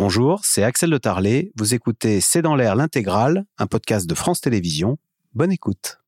[0.00, 1.50] Bonjour, c'est Axel de Tarlet.
[1.56, 4.96] Vous écoutez C'est dans l'air l'intégrale, un podcast de France Télévisions.
[5.34, 5.98] Bonne écoute.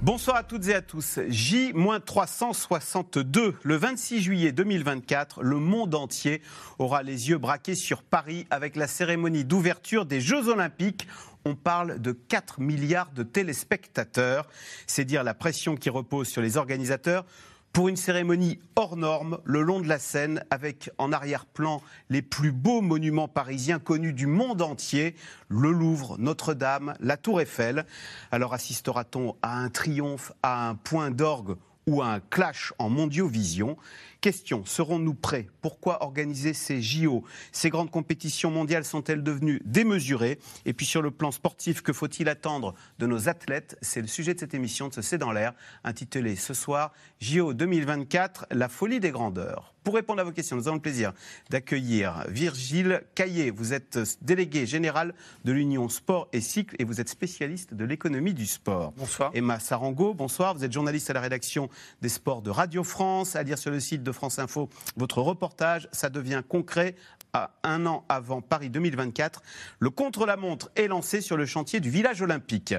[0.00, 1.20] Bonsoir à toutes et à tous.
[1.28, 6.42] J-362, le 26 juillet 2024, le monde entier
[6.80, 11.06] aura les yeux braqués sur Paris avec la cérémonie d'ouverture des Jeux Olympiques
[11.44, 14.48] on parle de 4 milliards de téléspectateurs.
[14.86, 17.24] C'est dire la pression qui repose sur les organisateurs
[17.72, 22.52] pour une cérémonie hors norme le long de la Seine avec en arrière-plan les plus
[22.52, 25.14] beaux monuments parisiens connus du monde entier,
[25.48, 27.86] le Louvre, Notre-Dame, la Tour Eiffel.
[28.30, 33.76] Alors assistera-t-on à un triomphe, à un point d'orgue ou à un clash en mondiovision
[34.22, 35.48] Question, serons-nous prêts?
[35.62, 40.38] Pourquoi organiser ces JO Ces grandes compétitions mondiales sont-elles devenues démesurées?
[40.64, 43.76] Et puis sur le plan sportif, que faut-il attendre de nos athlètes?
[43.82, 47.52] C'est le sujet de cette émission de ce C'est dans l'air, intitulée ce soir JO
[47.52, 49.74] 2024, la folie des grandeurs.
[49.84, 51.12] Pour répondre à vos questions, nous avons le plaisir
[51.50, 53.50] d'accueillir Virgile Caillé.
[53.50, 55.12] Vous êtes délégué général
[55.44, 58.92] de l'Union Sport et Cycle et vous êtes spécialiste de l'économie du sport.
[58.96, 59.32] Bonsoir.
[59.34, 60.54] Emma Sarango, bonsoir.
[60.54, 61.68] Vous êtes journaliste à la rédaction
[62.00, 65.88] des sports de Radio France, à lire sur le site de France Info votre reportage.
[65.92, 66.94] Ça devient concret
[67.32, 69.42] à un an avant Paris 2024.
[69.78, 72.74] Le contre-la-montre est lancé sur le chantier du village olympique.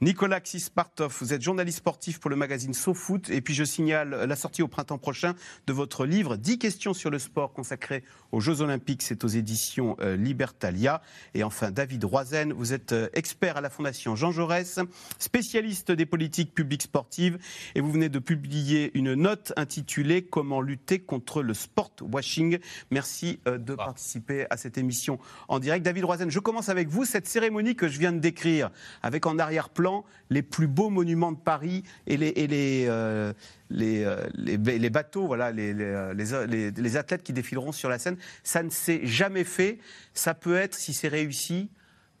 [0.00, 3.30] Nicolas Xispartov, vous êtes journaliste sportif pour le magazine SoFoot.
[3.30, 5.34] Et puis je signale la sortie au printemps prochain
[5.66, 8.04] de votre livre 10 questions sur le sport consacré
[8.36, 9.02] aux Jeux olympiques.
[9.02, 11.00] C'est aux éditions euh, Libertalia.
[11.32, 14.78] Et enfin, David Roizen, vous êtes euh, expert à la Fondation Jean Jaurès,
[15.18, 17.38] spécialiste des politiques publiques sportives.
[17.74, 22.58] Et vous venez de publier une note intitulée Comment lutter contre le sport washing.
[22.90, 25.84] Merci euh, de participer participer à cette émission en direct.
[25.84, 27.06] David Roizen, je commence avec vous.
[27.06, 28.70] Cette cérémonie que je viens de décrire,
[29.02, 33.32] avec en arrière-plan les plus beaux monuments de Paris et les, et les, euh,
[33.70, 38.70] les, euh, les, bateaux, voilà, les, les, athlètes qui défileront sur la scène, ça ne
[38.70, 39.78] s'est jamais fait.
[40.14, 41.70] Ça peut être, si c'est réussi,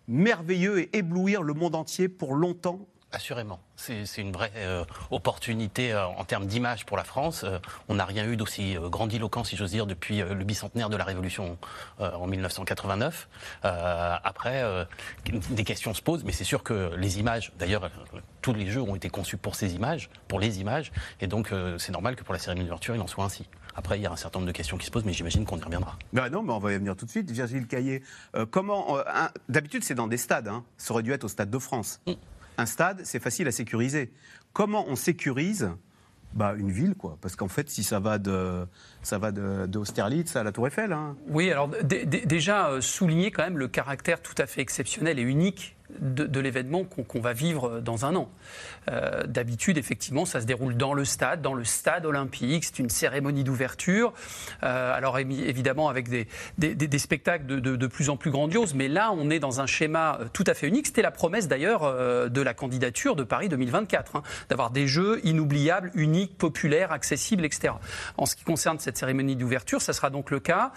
[0.08, 3.60] merveilleux et éblouir le monde entier pour longtemps Assurément.
[3.76, 7.44] C'est une vraie euh, opportunité euh, en termes d'image pour la France.
[7.44, 7.58] Euh,
[7.88, 11.56] on n'a rien eu d'aussi grandiloquent, si j'ose dire, depuis le bicentenaire de la Révolution
[11.98, 13.28] en 1989.
[13.62, 14.86] après,
[15.50, 17.90] des questions se posent, mais c'est sûr que les images, d'ailleurs,
[18.42, 21.92] tous les jeux ont été conçus pour ces images, pour les images, et donc c'est
[21.92, 23.48] normal que pour la cérémonie d'ouverture, il en soit ainsi.
[23.76, 25.58] Après, il y a un certain nombre de questions qui se posent, mais j'imagine qu'on
[25.58, 25.96] y reviendra.
[26.12, 27.30] Ben non, mais on va y venir tout de suite.
[27.30, 28.02] Virgile Caillé,
[28.50, 28.98] comment.
[29.48, 30.48] D'habitude, c'est dans des stades.
[30.48, 30.64] Hein.
[30.76, 32.00] Ça aurait dû être au Stade de France.
[32.06, 32.12] Mm
[32.58, 34.12] un stade, c'est facile à sécuriser.
[34.52, 35.70] Comment on sécurise
[36.32, 37.16] bah, une ville, quoi?
[37.22, 38.66] Parce qu'en fait, si ça va de,
[39.02, 40.92] ça va à la Tour Eiffel.
[40.92, 41.16] Hein.
[41.28, 45.75] Oui, alors déjà euh, souligner quand même le caractère tout à fait exceptionnel et unique
[46.00, 48.28] de, l'événement qu'on va vivre dans un an.
[48.90, 52.64] Euh, d'habitude, effectivement, ça se déroule dans le stade, dans le stade olympique.
[52.64, 54.12] C'est une cérémonie d'ouverture.
[54.62, 59.38] Euh, alors évidemment avec des, spectacles de, plus en plus grandioses, mais là, on est
[59.38, 60.88] dans un schéma tout à fait unique.
[60.88, 65.20] C'était la promesse d'ailleurs euh, de la candidature de Paris 2024, hein, d'avoir des jeux
[65.24, 67.74] inoubliables, uniques, populaires, accessibles, etc.
[68.16, 70.72] En ce qui concerne cette cérémonie d'ouverture, ça sera donc le cas.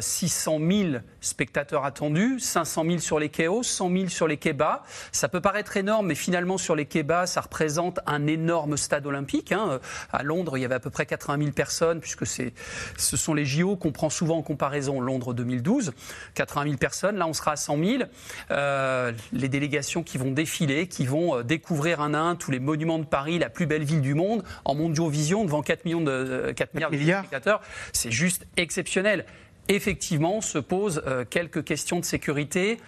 [0.00, 0.88] 600 000
[1.20, 4.82] spectateurs attendus, 500 000 sur les quais 100 000 sur les les bas.
[5.12, 9.52] Ça peut paraître énorme, mais finalement, sur les bas, ça représente un énorme stade olympique.
[9.52, 9.80] Hein.
[10.12, 13.44] À Londres, il y avait à peu près 80 000 personnes, puisque ce sont les
[13.44, 15.92] JO qu'on prend souvent en comparaison Londres 2012.
[16.34, 18.02] 80 000 personnes, là, on sera à 100 000.
[18.50, 22.60] Euh, les délégations qui vont défiler, qui vont euh, découvrir un à un tous les
[22.60, 26.52] monuments de Paris, la plus belle ville du monde, en mondiovision, devant 4 millions de
[26.54, 27.60] 4 milliards de spectateurs.
[27.92, 29.24] C'est juste exceptionnel
[29.68, 32.78] effectivement se posent euh, quelques questions de sécurité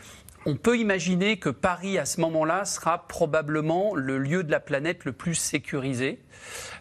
[0.47, 5.05] on peut imaginer que Paris, à ce moment-là, sera probablement le lieu de la planète
[5.05, 6.21] le plus sécurisé.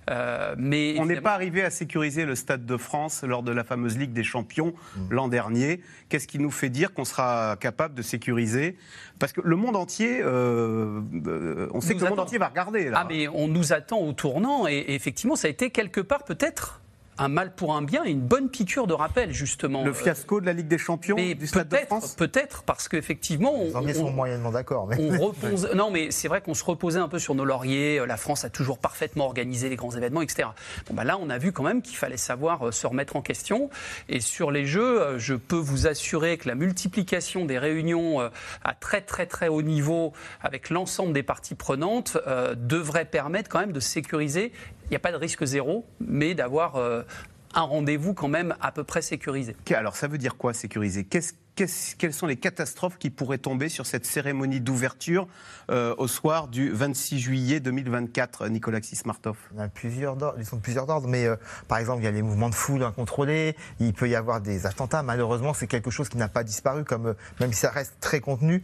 [0.10, 3.64] Euh, mais on n'est pas arrivé à sécuriser le Stade de France lors de la
[3.64, 5.00] fameuse Ligue des Champions mmh.
[5.10, 5.82] l'an dernier.
[6.10, 8.78] Qu'est-ce qui nous fait dire qu'on sera capable de sécuriser?
[9.18, 12.92] Parce que le monde entier, euh, euh, on sait que le monde entier va regarder.
[12.94, 16.82] Ah mais on nous attend au tournant et effectivement ça a été quelque part peut-être
[17.18, 19.84] un mal pour un bien et une bonne piqûre de rappel, justement.
[19.84, 23.54] Le fiasco de la Ligue des Champions du Stade de France Peut-être, parce qu'effectivement...
[23.54, 24.88] On, Les sont moyennement d'accord.
[24.88, 24.96] Mais...
[25.18, 28.00] repose, non, mais c'est vrai qu'on se reposait un peu sur nos lauriers.
[28.00, 30.50] Euh, la France a toujours parfaitement organisé les grands événements, etc.
[30.88, 33.22] Bon, bah là, on a vu quand même qu'il fallait savoir euh, se remettre en
[33.22, 33.70] question.
[34.10, 38.20] Et sur les Jeux, euh, je peux vous assurer que la multiplication des réunions
[38.64, 42.18] à très, très, très haut niveau avec l'ensemble des parties prenantes
[42.56, 44.52] devrait permettre quand même de sécuriser
[44.86, 47.04] il n'y a pas de risque zéro, mais d'avoir euh,
[47.56, 49.56] un rendez-vous quand même à peu près sécurisé.
[49.74, 51.06] Alors ça veut dire quoi sécurisé?
[51.06, 55.26] Quelles sont les catastrophes qui pourraient tomber sur cette cérémonie d'ouverture
[55.72, 60.60] euh, au soir du 26 juillet 2024, Nicolas Xismartov Il y a plusieurs ils sont
[60.60, 61.38] plusieurs ordres, mais euh,
[61.70, 64.66] par exemple, il y a les mouvements de foule incontrôlés, il peut y avoir des
[64.66, 65.02] attentats.
[65.02, 68.20] Malheureusement, c'est quelque chose qui n'a pas disparu, comme, euh, même si ça reste très
[68.20, 68.62] contenu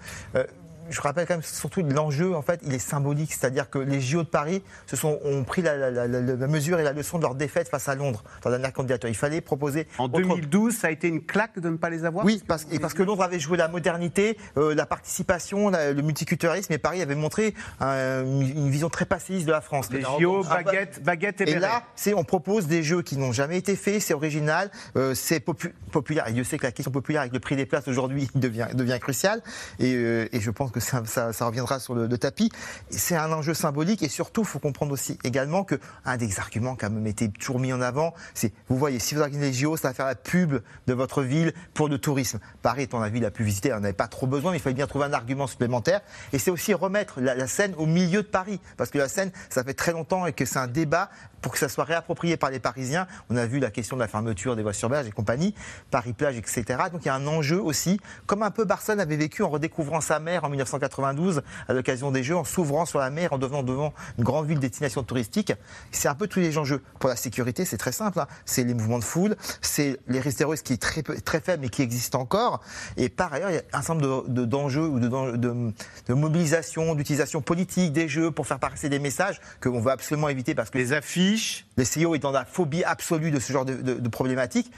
[0.89, 3.33] je rappelle quand même surtout l'enjeu, en fait, il est symbolique.
[3.33, 6.07] C'est-à-dire que les JO de Paris se sont, ont pris la,
[6.47, 9.09] mesure et la leçon de leur défaite face à Londres dans la dernière candidature.
[9.09, 9.87] Il fallait proposer.
[9.97, 12.79] En 2012, ça a été une claque de ne pas les avoir Oui, parce, et
[12.79, 17.15] parce que Londres avait joué la modernité, euh, la participation, le multiculturalisme, et Paris avait
[17.15, 19.89] montré une vision très passéiste de la France.
[19.91, 21.83] Les JO, baguette, baguette et, et là,
[22.15, 26.27] on propose des jeux qui n'ont jamais été faits, c'est original, euh, c'est populaire.
[26.27, 28.99] Et Dieu sait que la question populaire avec le prix des places aujourd'hui devient, devient
[28.99, 29.41] cruciale.
[29.79, 31.01] Et, euh, et je pense que ça,
[31.41, 32.51] reviendra sur le, tapis.
[32.89, 36.75] C'est un enjeu symbolique et surtout, il faut comprendre aussi également que un des arguments
[36.75, 39.53] qui a même été toujours mis en avant, c'est, vous voyez, si vous organisez les
[39.53, 42.39] JO, ça va faire la pub de votre ville pour le tourisme.
[42.61, 44.75] Paris étant la ville la plus visitée, on n'avait pas trop besoin, mais il fallait
[44.75, 46.01] bien trouver un argument supplémentaire.
[46.33, 47.45] Et c'est aussi remettre la, la
[47.77, 50.59] au milieu de Paris, parce que la Seine, ça fait très longtemps et que c'est
[50.59, 51.09] un débat
[51.41, 53.07] pour que ça soit réapproprié par les Parisiens.
[53.29, 55.53] On a vu la question de la fermeture des voies sur berge et compagnie,
[55.89, 56.63] Paris-Plage, etc.
[56.91, 60.01] Donc il y a un enjeu aussi, comme un peu Barcelone avait vécu en redécouvrant
[60.01, 63.63] sa mer en 1992 à l'occasion des Jeux, en s'ouvrant sur la mer, en devenant
[63.63, 65.53] devant une grande ville destination touristique.
[65.91, 66.81] C'est un peu tous les enjeux.
[66.99, 68.19] Pour la sécurité, c'est très simple.
[68.19, 68.27] Hein.
[68.45, 71.69] C'est les mouvements de foule, c'est les risques terroristes qui est très, très faible mais
[71.69, 72.61] qui existent encore.
[72.97, 75.73] Et par ailleurs, il y a un certain nombre d'enjeux ou de, de,
[76.07, 80.55] de mobilisation, d'utilisation politique des Jeux pour faire passer des messages qu'on veut absolument éviter
[80.55, 81.30] parce que les affiches
[81.77, 84.71] les CEO est dans la phobie absolue de ce genre de, de, problématiques.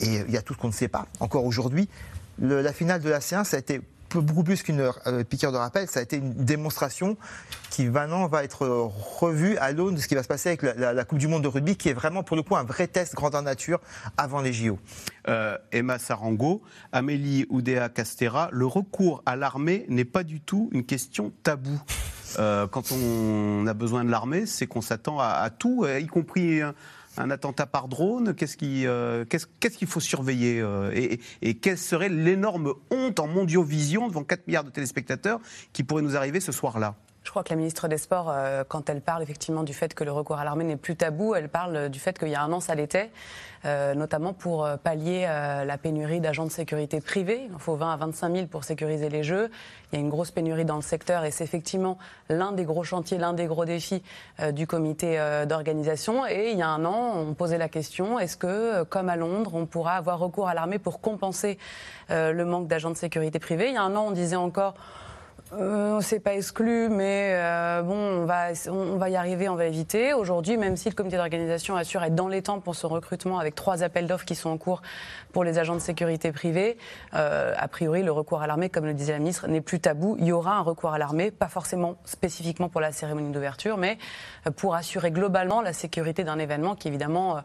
[0.00, 1.88] Et il y a tout ce qu'on ne sait pas encore aujourd'hui.
[2.38, 3.80] La finale de la séance, ça a été
[4.20, 7.16] beaucoup plus qu'une euh, piqûre de rappel, ça a été une démonstration
[7.70, 11.04] qui maintenant va être revue à l'aune de ce qui va se passer avec la,
[11.04, 13.42] Coupe du Monde de rugby, qui est vraiment pour le coup un vrai test grandeur
[13.42, 13.80] nature
[14.16, 14.78] avant les JO.
[15.28, 16.62] Euh, Emma Sarango,
[16.92, 21.80] Amélie Oudéa Castera, le recours à l'armée n'est pas du tout une question taboue.
[22.38, 27.30] Euh, quand on a besoin de l'armée, c'est qu'on s'attend à, tout, y compris un,
[27.30, 28.34] attentat par drone.
[28.34, 29.24] Qu'est-ce qu'il euh,
[29.86, 34.70] faut surveiller euh, et, et, quelle serait l'énorme honte en mondiovision devant 4 milliards de
[34.70, 35.40] téléspectateurs
[35.72, 36.96] qui pourrait nous arriver ce soir-là?
[37.24, 40.04] Je crois que la ministre des Sports, euh, quand elle parle effectivement du fait que
[40.04, 42.52] le recours à l'armée n'est plus tabou, elle parle du fait qu'il y a un
[42.52, 43.10] an, ça l'était,
[43.64, 47.48] euh, notamment pour euh, pallier la pénurie d'agents de sécurité privés.
[47.50, 49.50] Il faut 20 à 25 000 pour sécuriser les Jeux.
[49.90, 51.96] Il y a une grosse pénurie dans le secteur et c'est effectivement
[52.28, 54.02] l'un des gros chantiers, l'un des gros défis
[54.52, 56.26] du comité d'organisation.
[56.26, 59.52] Et il y a un an, on posait la question est-ce que, comme à Londres,
[59.54, 61.58] on pourra avoir recours à l'armée pour compenser
[62.10, 63.68] le manque d'agents de sécurité privés?
[63.68, 64.74] Il y a un an, on disait encore
[65.60, 69.66] euh, c'est pas exclu, mais euh, bon, on va, on va y arriver, on va
[69.66, 70.12] éviter.
[70.12, 73.54] Aujourd'hui, même si le comité d'organisation assure être dans les temps pour ce recrutement avec
[73.54, 74.82] trois appels d'offres qui sont en cours
[75.32, 76.78] pour les agents de sécurité privés,
[77.14, 80.16] euh, a priori, le recours à l'armée, comme le disait la ministre, n'est plus tabou.
[80.18, 83.98] Il y aura un recours à l'armée, pas forcément spécifiquement pour la cérémonie d'ouverture, mais
[84.56, 87.42] pour assurer globalement la sécurité d'un événement qui est évidemment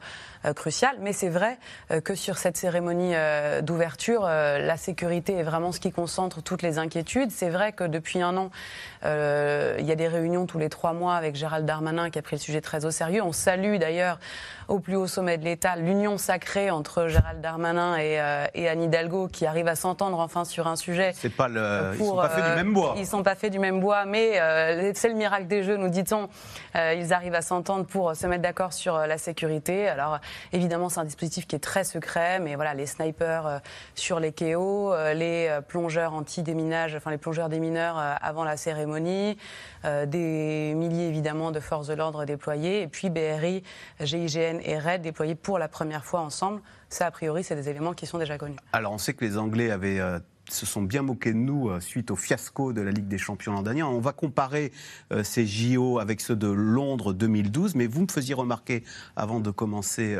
[0.55, 0.95] crucial.
[1.01, 1.57] Mais c'est vrai
[2.03, 3.13] que sur cette cérémonie
[3.61, 7.31] d'ouverture, la sécurité est vraiment ce qui concentre toutes les inquiétudes.
[7.31, 8.49] C'est vrai que depuis un an,
[9.05, 12.21] euh, il y a des réunions tous les trois mois avec Gérald Darmanin qui a
[12.21, 13.21] pris le sujet très au sérieux.
[13.21, 14.19] On salue d'ailleurs
[14.67, 19.27] au plus haut sommet de l'État l'union sacrée entre Gérald Darmanin et, euh, Anne Hidalgo
[19.27, 21.11] qui arrive à s'entendre enfin sur un sujet.
[21.15, 22.93] C'est pas le, ils sont pas faits du même bois.
[22.97, 25.89] Ils sont pas faits du même bois, mais euh, c'est le miracle des jeux, nous
[25.89, 26.29] dit-on.
[26.75, 29.87] ils arrivent à s'entendre pour se mettre d'accord sur la sécurité.
[29.87, 30.19] Alors
[30.53, 33.61] évidemment, c'est un dispositif qui est très secret, mais voilà, les snipers
[33.95, 37.49] sur les KO, les plongeurs anti-déminage, enfin les plongeurs
[37.89, 39.37] démineurs avant la cérémonie,
[39.83, 43.63] des milliers évidemment de forces de l'ordre déployées, et puis BRI,
[44.01, 46.61] GIGN et RAID déployés pour la première fois ensemble.
[46.89, 48.57] Ça, a priori, c'est des éléments qui sont déjà connus.
[48.73, 50.19] Alors, on sait que les Anglais avaient euh,
[50.49, 53.53] se sont bien moqués de nous euh, suite au fiasco de la Ligue des Champions
[53.53, 53.83] l'an dernier.
[53.83, 54.71] On va comparer
[55.13, 58.83] euh, ces JO avec ceux de Londres 2012, mais vous me faisiez remarquer,
[59.15, 60.17] avant de commencer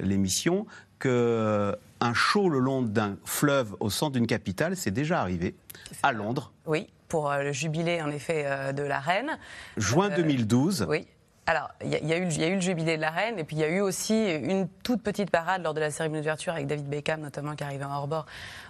[0.00, 0.66] l'émission,
[0.98, 5.54] qu'un show le long d'un fleuve au centre d'une capitale, c'est déjà arrivé
[6.02, 6.52] à Londres.
[6.66, 9.38] Oui, pour le jubilé, en effet, de la reine.
[9.76, 10.86] Juin 2012.
[10.88, 11.06] Oui.
[11.50, 13.68] Alors, il y, a eu le jubilé de la reine, et puis il y a
[13.68, 17.56] eu aussi une toute petite parade lors de la cérémonie d'ouverture avec David Beckham, notamment,
[17.56, 18.26] qui arrivait en hors-bord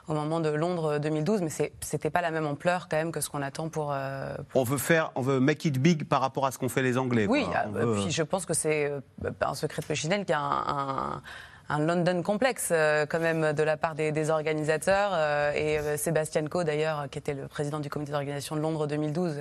[0.09, 3.29] au moment de Londres 2012, mais c'était pas la même ampleur quand même que ce
[3.29, 6.53] qu'on attend pour, euh, On veut faire, on veut make it big par rapport à
[6.53, 7.27] ce qu'ont fait les Anglais.
[7.29, 7.67] Oui, ah,
[7.97, 9.01] puis je pense que c'est euh,
[9.43, 11.23] un secret de Polichinelle qui a un un
[11.79, 15.11] London complexe euh, quand même de la part des, des organisateurs.
[15.15, 18.87] euh, et euh, Sébastien Coe, d'ailleurs, qui était le président du comité d'organisation de Londres
[18.87, 19.37] 2012,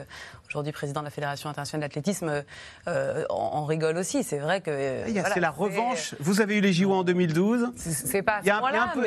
[0.50, 2.43] aujourd'hui président de la Fédération internationale d'athlétisme,
[2.88, 4.24] euh, en, en rigole aussi.
[4.24, 4.69] C'est vrai que.
[4.71, 6.15] euh, voilà, c'est la revanche.
[6.19, 8.88] Vous avez eu les JO en 2012 C'est pas Il y a un- un un
[8.89, 9.00] petit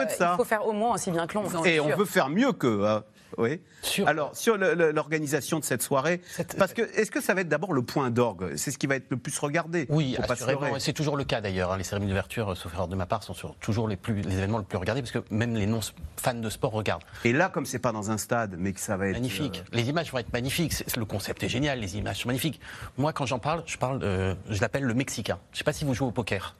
[0.00, 0.30] peu de ça.
[0.34, 1.44] il faut faire au moins aussi bien que l'on.
[1.64, 1.96] et on sûr.
[1.96, 2.84] veut faire mieux qu'eux.
[2.86, 3.04] hein.
[3.38, 3.60] Oui.
[3.82, 6.20] Sur- Alors, sur l'organisation de cette soirée,
[6.58, 8.56] parce que est-ce que ça va être d'abord le point d'orgue?
[8.56, 9.86] C'est ce qui va être le plus regardé.
[9.88, 10.78] Oui, assurément.
[10.78, 11.72] C'est toujours le cas d'ailleurs.
[11.72, 11.76] hein.
[11.78, 14.34] Les cérémonies d'ouverture, euh, sauf erreur de ma part, sont sur- toujours les, plus, les
[14.38, 17.02] événements les plus regardés parce que même les non-fans de sport regardent.
[17.24, 19.62] Et là, comme c'est pas dans un stade, mais que ça va être Magnifique.
[19.66, 20.74] euh, Les images vont être magnifiques.
[20.96, 21.80] Le concept est génial.
[21.80, 22.60] Les images sont magnifiques.
[22.98, 25.38] Moi, quand j'en parle, je parle, euh, je l'appelle le Mexicain.
[25.50, 26.56] Je ne sais pas si vous jouez au poker.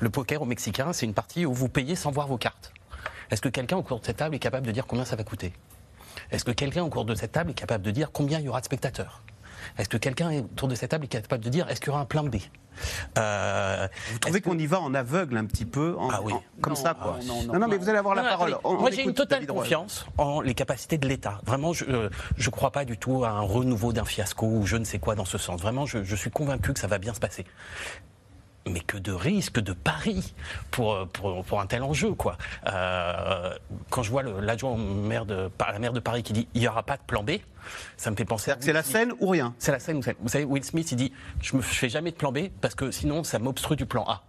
[0.00, 2.72] Le poker au Mexicain, c'est une partie où vous payez sans voir vos cartes.
[3.30, 5.24] Est-ce que quelqu'un au cours de cette table est capable de dire combien ça va
[5.24, 5.52] coûter?
[6.30, 8.48] Est-ce que quelqu'un au cours de cette table est capable de dire combien il y
[8.48, 9.22] aura de spectateurs?
[9.78, 12.00] Est-ce que quelqu'un autour de cette table est capable de dire est-ce qu'il y aura
[12.00, 12.36] un plan B
[13.18, 16.32] Euh, Vous trouvez qu'on y va en aveugle un petit peu en- Ah oui.
[16.34, 17.16] en- Comme Non, ça, quoi?
[17.20, 17.78] ah non, non, mais non.
[17.82, 18.58] vous allez avoir la Non, parole.
[18.64, 19.62] On- Moi, j'ai une totale David Roy.
[19.62, 21.40] confiance en les capacités de l'État.
[21.46, 24.84] Vraiment, je ne crois pas du tout à un renouveau d'un fiasco ou je ne
[24.84, 25.60] sais quoi dans ce sens.
[25.60, 27.46] Vraiment, je, je suis convaincu que ça va bien se passer.
[28.68, 30.34] Mais que de risques, de paris
[30.70, 32.36] pour, pour, pour un tel enjeu, quoi.
[32.66, 33.54] Euh,
[33.90, 36.68] quand je vois l'adjoint maire de, à la maire de Paris qui dit il n'y
[36.68, 37.32] aura pas de plan B,
[37.96, 38.50] ça me fait penser.
[38.50, 39.54] à c'est la scène ou rien?
[39.58, 39.96] C'est la scène.
[39.96, 42.48] Vous savez, vous savez, Will Smith, il dit Je ne fais jamais de plan B
[42.60, 44.22] parce que sinon, ça m'obstrue du plan A.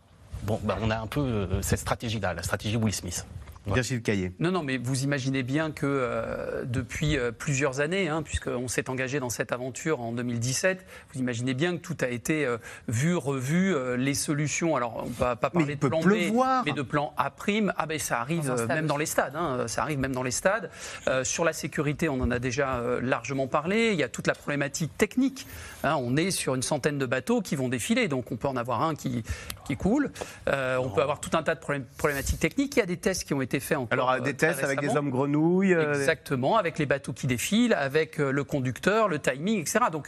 [0.44, 3.26] Bon, ben, on a un peu euh, cette stratégie-là, la stratégie Will Smith.
[3.74, 4.32] Virgile Caillé.
[4.40, 8.90] Non, non, mais vous imaginez bien que euh, depuis euh, plusieurs années, hein, puisqu'on s'est
[8.90, 12.58] engagé dans cette aventure en 2017, vous imaginez bien que tout a été euh,
[12.88, 14.76] vu, revu, euh, les solutions.
[14.76, 16.64] Alors, on ne va pas parler de plan pleuvoir.
[16.64, 17.74] B, mais de plan A prime.
[17.78, 19.36] Ah ben ça arrive Dans euh, même dans les stades.
[19.36, 20.70] hein, ça arrive même dans les stades.
[21.08, 23.92] Euh, sur la sécurité, on en a déjà euh, largement parlé.
[23.94, 25.46] Il y a toute la problématique technique.
[25.84, 25.96] hein.
[26.00, 28.82] on est sur une centaine de bateaux qui vont défiler, donc on peut en avoir
[28.84, 29.24] un qui,
[29.68, 30.12] qui coule.
[30.50, 32.76] Euh, on peut avoir tout un tas de problém- problématiques techniques.
[32.76, 33.94] Il y a des tests qui ont été faits encore.
[33.94, 35.74] Alors, euh, des très tests avec des hommes grenouilles.
[35.74, 39.80] euh, Exactement, avec les bateaux qui défilent, avec euh, le conducteur, le timing, etc.
[39.92, 40.08] Donc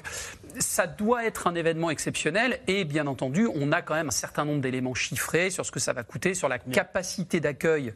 [0.59, 4.45] ça doit être un événement exceptionnel et bien entendu, on a quand même un certain
[4.45, 7.93] nombre d'éléments chiffrés sur ce que ça va coûter, sur la capacité d'accueil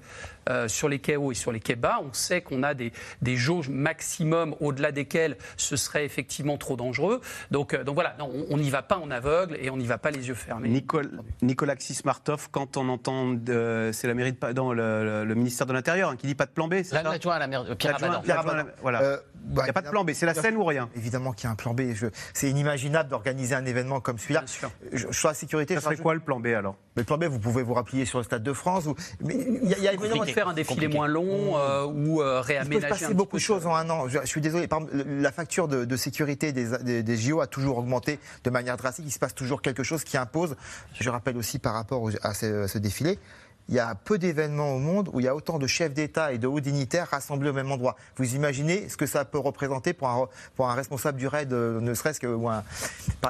[0.50, 2.00] euh, sur les quais hauts et sur les quais bas.
[2.03, 2.91] On sait qu'on a des,
[3.22, 7.22] des jauges maximum au-delà desquelles ce serait effectivement trop dangereux.
[7.51, 9.98] Donc, euh, donc voilà, non, on n'y va pas en aveugle et on n'y va
[9.98, 10.70] pas les yeux fermés.
[10.70, 15.36] Nicole, Nicolas Xismartov, quand on entend, euh, c'est la mairie de, non, le, le- le
[15.36, 17.03] ministère de l'Intérieur hein, qui dit pas de plan B, c'est ça?
[17.03, 18.22] L'adjoint à la maire, Pierre L'adjoint- Abadan.
[18.24, 19.01] Pierre Abadan, voilà.
[19.01, 19.17] Euh,
[19.48, 20.89] Il bah, n'y a pas de plan B, c'est la scène ou rien?
[20.96, 21.93] Évidemment qu'il y a un plan B.
[21.93, 24.41] Je- C'est inimaginable d'organiser un événement comme celui-là.
[24.41, 24.72] Bien sûr.
[24.91, 26.75] Je- Sur la sécurité, Ça serait rajoute- quoi le plan B alors?
[26.95, 28.86] Mais le plan B, vous pouvez vous rappuyer sur le Stade de France.
[28.86, 30.33] ou- Mais il y a, y a évidemment Compliqué.
[30.33, 30.95] faire un défilé compliqué.
[30.98, 33.75] moins long euh, ou euh, Il peut se réaménager un passer beaucoup de choses en
[33.75, 34.07] un an.
[34.07, 34.67] Je, je suis désolé.
[34.67, 38.19] Par exemple, le- la facture de, de sécurité des, des- des JO a toujours augmenté
[38.43, 39.05] de manière drastique.
[39.07, 40.55] Il se passe toujours quelque chose qui impose.
[41.00, 43.17] Je rappelle aussi par rapport à ce, ce défilé.
[43.70, 46.34] Il y a peu d'événements au monde où il y a autant de chefs d'État
[46.34, 47.96] et de hauts dignitaires rassemblés au même endroit.
[48.17, 52.20] Vous imaginez ce que ça peut représenter pour un, responsable du RAID, euh, ne serait-ce
[52.20, 52.38] que.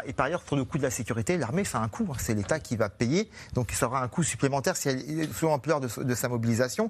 [0.06, 2.08] Et par ailleurs, pour le coût de la sécurité, l'armée, ça a un coût.
[2.10, 2.16] hein.
[2.18, 3.30] C'est l'État qui va payer.
[3.54, 6.90] Donc ça aura un coût supplémentaire si elle l'ampleur de, de sa mobilisation.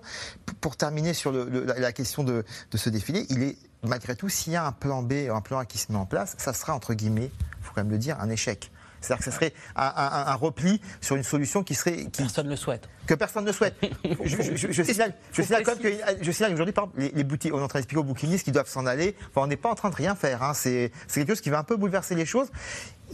[0.62, 4.56] Pour terminer sur la, question de, de ce défilé, il est malgré tout, s'il y
[4.56, 6.94] a un plan B, un plan A qui se met en place, ça sera entre
[6.94, 8.72] guillemets, il faut quand même le dire, un échec.
[9.04, 12.46] C'est-à-dire que ce serait un, un- un repli sur une solution qui serait qui, Personne
[12.46, 12.88] ne le souhaite.
[13.06, 13.76] que personne ne souhaite.
[14.24, 17.02] je, je- je- je signale, je signale quand même que, je signale qu'aujourd'hui, par exemple,
[17.02, 19.16] les, les boutiques, on est en train d'expliquer aux bouquinistes qu'ils doivent s'en aller.
[19.30, 20.42] Enfin, on n'est pas en train de rien faire.
[20.42, 20.54] hein.
[20.54, 22.48] C'est quelque chose qui va un peu bouleverser les choses.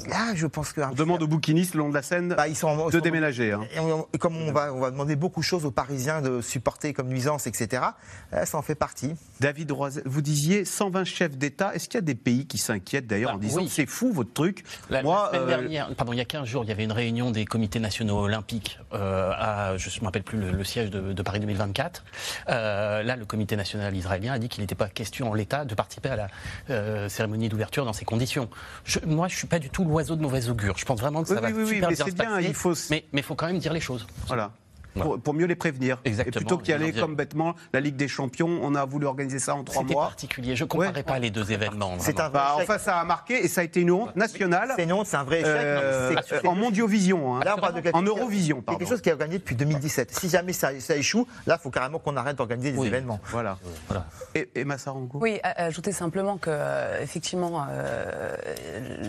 [0.07, 2.55] Là, je pense que On demande aux bouquinistes le long de la scène bah, ils
[2.55, 3.51] sont en- de sont- déménager.
[3.51, 3.61] hein.
[3.75, 6.41] Et, on- et comme on va, on va demander beaucoup de choses aux Parisiens de
[6.41, 7.83] supporter comme nuisance, etc.
[8.31, 9.15] ça en fait partie.
[9.39, 11.73] David Roisel, vous disiez 120 chefs d'État.
[11.75, 13.69] Est-ce qu'il y a des pays qui s'inquiètent d'ailleurs Ah, en disant oui.
[13.69, 16.47] c'est fou votre truc La, Moi, la semaine euh, dernière, pardon, il y a 15
[16.47, 20.05] jours, il y avait une réunion des comités nationaux olympiques euh, à, je ne me
[20.05, 22.03] rappelle plus le, le siège de, de Paris 2024.
[22.49, 25.75] Euh, là, le comité national israélien a dit qu'il n'était pas question en l'état de
[25.75, 26.27] participer à la
[26.69, 28.49] euh, cérémonie d'ouverture dans ces conditions.
[28.85, 30.77] Je- moi, je suis pas du tout l'oiseau de mauvais augure.
[30.77, 32.47] Je pense vraiment que ça Oui, va oui, super bien c'est se bien, passer.
[32.47, 34.07] il faut s- Mais il faut quand même dire les choses.
[34.27, 34.51] Voilà.
[34.95, 35.99] Pour, pour mieux les prévenir.
[36.03, 39.39] Exactement, Et plutôt qu'y aller comme bêtement, la Ligue des Champions, on a voulu organiser
[39.39, 40.07] ça en trois C'était mois.
[40.07, 40.55] particulier.
[40.55, 41.03] Je ne comparais Ouais.
[41.03, 41.93] pas les deux événements.
[41.99, 44.73] C'est un vrai Bah, enfin, ça a marqué et ça a été une honte nationale
[44.75, 45.51] C'est une honte, c'est un vrai échec.
[45.55, 46.15] euh,
[46.45, 47.35] en mondiovision.
[47.37, 47.41] hein.
[47.45, 48.79] Là, on parle de quelque en Eurovision, c'est pardon.
[48.79, 50.11] quelque chose qui a gagné depuis 2017.
[50.11, 52.87] Si jamais ça, ça échoue, là, il faut carrément qu'on arrête d'organiser des Oui.
[52.87, 53.19] événements.
[53.25, 53.57] Voilà.
[53.87, 54.05] Voilà.
[54.35, 55.19] Et, et Massarango?
[55.21, 58.35] Oui, a- ajouter simplement que euh, effectivement euh,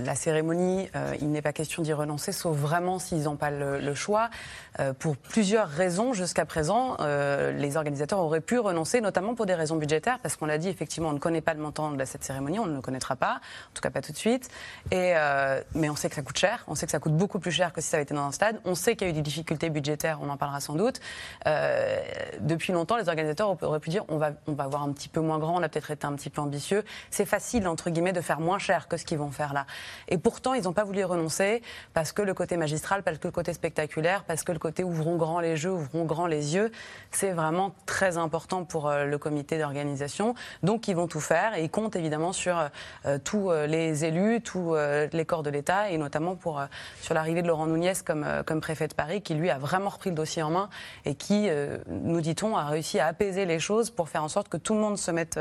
[0.04, 3.78] la cérémonie, euh, il n'est pas question d'y renoncer, sauf vraiment s'ils n'ont pas le,
[3.80, 4.30] le choix,
[4.78, 9.54] euh, pour plusieurs raison, jusqu'à présent, euh, les organisateurs auraient pu renoncer, notamment pour des
[9.54, 12.24] raisons budgétaires, parce qu'on l'a dit, effectivement, on ne connaît pas le montant de cette
[12.24, 14.48] cérémonie, on ne le connaîtra pas, en tout cas pas tout de suite.
[14.92, 17.50] Euh, mais on sait que ça coûte cher, on sait que ça coûte beaucoup plus
[17.50, 18.60] cher que si ça avait été dans un stade.
[18.64, 21.00] On sait qu'il y a eu des difficultés budgétaires, on en parlera sans doute.
[21.46, 22.00] Euh,
[22.40, 25.20] depuis longtemps, les organisateurs auraient pu dire on va, on va avoir un petit peu
[25.20, 26.84] moins grand, on a peut-être été un petit peu ambitieux.
[27.10, 29.66] C'est facile, entre guillemets, de faire moins cher que ce qu'ils vont faire là.
[30.08, 31.62] Et pourtant, ils n'ont pas voulu renoncer
[31.94, 35.16] parce que le côté magistral, parce que le côté spectaculaire, parce que le côté ouvrons
[35.16, 36.72] grand les jeux, ouvrons grand les yeux,
[37.10, 40.34] c'est vraiment très important pour euh, le comité d'organisation.
[40.62, 42.70] Donc ils vont tout faire et ils comptent évidemment sur
[43.06, 44.74] euh, tous euh, les élus, tous
[45.12, 46.62] les corps de l'État et notamment pour,
[47.00, 50.10] sur l'arrivée de Laurent Nunez comme, comme préfet de Paris qui lui a vraiment repris
[50.10, 50.68] le dossier en main
[51.04, 51.48] et qui,
[51.88, 54.80] nous dit-on, a réussi à apaiser les choses pour faire en sorte que tout le
[54.80, 55.38] monde se mette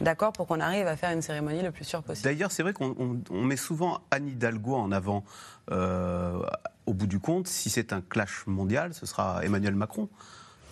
[0.00, 2.24] d'accord pour qu'on arrive à faire une cérémonie le plus sûre possible.
[2.24, 5.24] D'ailleurs, c'est vrai qu'on met souvent Anne Hidalgo en avant.
[5.70, 10.08] Au bout du compte, si c'est un clash mondial, ce sera Emmanuel Macron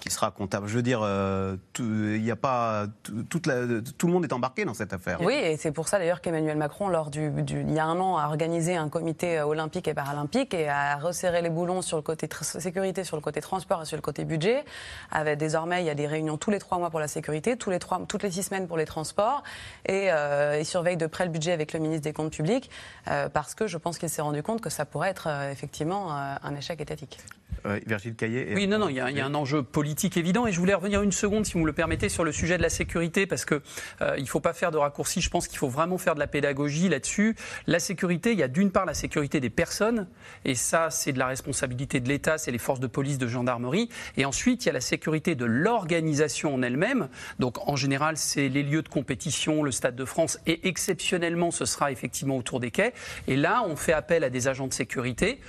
[0.04, 0.66] qui sera comptable.
[0.66, 2.84] Je veux dire, euh, n'y a pas
[3.30, 5.18] tout le monde est embarqué dans cette affaire.
[5.22, 8.18] Oui, et c'est pour ça d'ailleurs qu'Emmanuel Macron, lors du, il y a un an,
[8.18, 12.02] a organisé un comité euh, olympique et paralympique et a resserré les boulons sur le
[12.02, 14.66] côté sécurité, sur le côté transport et sur le côté budget.
[15.10, 17.70] Avec désormais, il y a des réunions tous les trois mois pour la sécurité, tous
[17.70, 19.42] les trois, toutes les six semaines pour les transports,
[19.86, 22.70] et euh, il surveille de près le budget avec le ministre des Comptes Publics,
[23.32, 26.78] parce que je pense qu'il s'est rendu compte que ça pourrait être effectivement un échec
[26.82, 27.18] étatique.
[27.86, 28.52] Virgile Caillet.
[28.54, 30.46] Oui, non, non, il y, a, il y, a un enjeu politique évident.
[30.46, 32.62] Et je voulais revenir une seconde, si vous me le permettez, sur le sujet de
[32.62, 33.60] la sécurité, parce qu'il
[34.02, 35.20] euh, il ne faut pas faire de raccourcis.
[35.20, 37.36] Je pense qu'il faut vraiment faire de la pédagogie là-dessus.
[37.66, 40.06] La sécurité, il y a d'une part la sécurité des personnes,
[40.44, 43.88] et ça, c'est de la responsabilité de l'État, c'est les forces de police, de gendarmerie.
[44.16, 47.08] Et ensuite, il y a la sécurité de l'organisation en elle-même.
[47.38, 51.64] Donc, en général, c'est les lieux de compétition, le Stade de France, et exceptionnellement, ce
[51.64, 52.92] sera effectivement autour des quais.
[53.26, 55.40] Et là, on fait appel à des agents de sécurité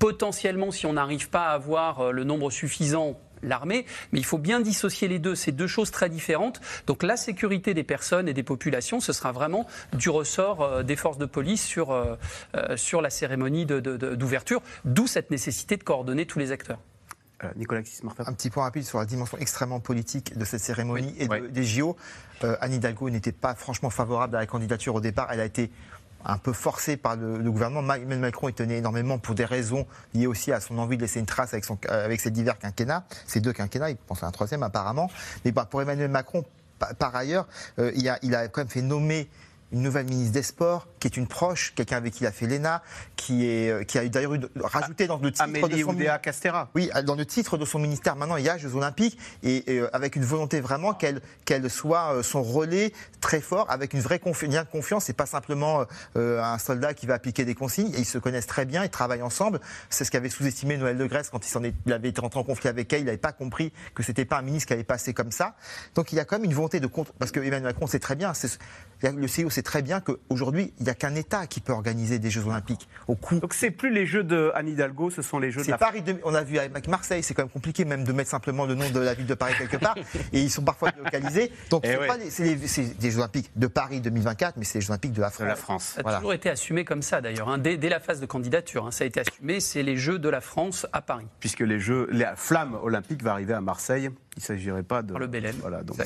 [0.00, 4.36] potentiellement, si on n'arrive pas à avoir euh, le nombre suffisant, l'armée, mais il faut
[4.36, 5.34] bien dissocier les deux.
[5.34, 6.60] C'est deux choses très différentes.
[6.86, 10.96] Donc la sécurité des personnes et des populations, ce sera vraiment du ressort euh, des
[10.96, 12.16] forces de police sur, euh,
[12.76, 16.80] sur la cérémonie d'ouverture, d'où cette nécessité de coordonner tous les acteurs.
[17.56, 17.80] Nicolas
[18.18, 21.96] Un petit point rapide sur la dimension extrêmement politique de cette cérémonie et des JO.
[22.42, 25.28] Anne Hidalgo n'était pas franchement favorable à la candidature au départ.
[25.32, 25.70] Elle a été
[26.24, 27.94] un peu forcé par le, gouvernement.
[27.94, 31.20] Emmanuel Macron y tenait énormément pour des raisons liées aussi à son envie de laisser
[31.20, 35.10] une trace avec, ses divers quinquennats, ces deux quinquennats, il pense à un troisième apparemment.
[35.44, 36.44] Mais bah, pour Emmanuel Macron,
[36.98, 37.46] par, ailleurs,
[37.78, 39.28] euh, il, a, quand même fait nommer
[39.72, 42.46] une nouvelle ministre des Sports, qui est une proche, quelqu'un avec qui il a fait
[42.46, 42.82] l'ENA,
[43.16, 46.68] qui, est, euh, qui a d'ailleurs rajouté dans le titre de son Castera.
[46.74, 49.88] Oui, dans le titre de son ministère, maintenant, il y a Jeux Olympiques, et, euh,
[49.94, 54.18] avec une volonté vraiment qu'elle qu'elle soit euh, son relais très fort, avec une vraie
[54.18, 57.92] confi lien de confiance, et pas simplement un soldat qui va appliquer des consignes.
[57.94, 59.60] Et ils se connaissent très bien, ils travaillent ensemble.
[59.88, 61.40] C'est ce qu'avait sous-estimé Noël de Grèce quand
[61.86, 63.00] il, avait été rentré en conflit avec elle.
[63.00, 65.56] Il n'avait pas compris que c'était pas un ministre qui allait passer comme ça.
[65.94, 67.12] Donc il y a quand même une volonté de contre.
[67.14, 68.32] Parce que Emmanuel Macron sait très bien,
[69.02, 72.30] le CEO sait très bien qu'aujourd'hui, il n'y a qu'un État qui peut organiser des
[72.30, 73.38] Jeux Olympiques au coût.
[73.40, 76.02] Donc c'est plus les Jeux de Anne Hidalgo, ce sont les Jeux de la Paris.
[76.24, 78.88] on a vu avec Marseille, c'est quand même compliqué même de mettre simplement le nom
[78.90, 79.96] de la ville de Paris quelque part,
[80.32, 81.52] et ils sont parfois localisés.
[81.70, 81.96] Donc eh
[82.30, 85.46] c'est des Jeux Olympiques de Paris 2024, mais c'est les Jeux Olympiques de la France.
[85.46, 85.84] la France.
[85.96, 87.58] Ça a toujours été assumé comme ça d'ailleurs, hein.
[87.58, 88.90] dès, la phase de candidature, hein.
[88.90, 89.60] ça a été assumé.
[89.60, 91.26] C'est les Jeux de la France à Paris.
[91.40, 95.12] Puisque les Jeux, la flamme olympique va arriver à Marseille, il ne s'agirait pas de.
[95.12, 95.56] Par le Bélem.
[95.60, 95.98] Voilà, donc.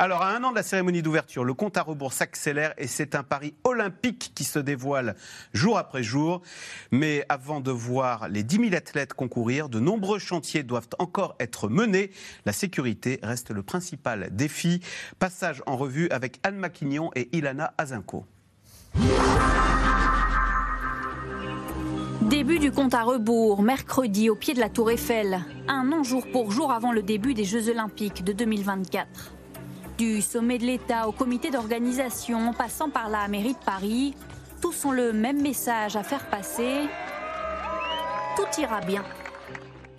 [0.00, 3.14] Alors, à un an de la cérémonie d'ouverture, le compte à rebours s'accélère et c'est
[3.14, 5.14] un pari olympique qui se dévoile
[5.52, 6.42] jour après jour.
[6.90, 11.68] Mais avant de voir les 10 000 athlètes concourir, de nombreux chantiers doivent encore être
[11.68, 12.10] menés.
[12.44, 14.80] La sécurité reste le principal défi.
[15.20, 18.26] Passage en revue avec Anne Maquignon et Ilana Azinko.
[22.22, 26.26] Début du compte à rebours, mercredi au pied de la Tour Eiffel, un an jour
[26.32, 29.34] pour jour avant le début des Jeux Olympiques de 2024.
[29.96, 34.14] Du sommet de l'État au comité d'organisation, passant par la mairie de Paris,
[34.60, 36.88] tous ont le même message à faire passer.
[38.36, 39.04] Tout ira bien.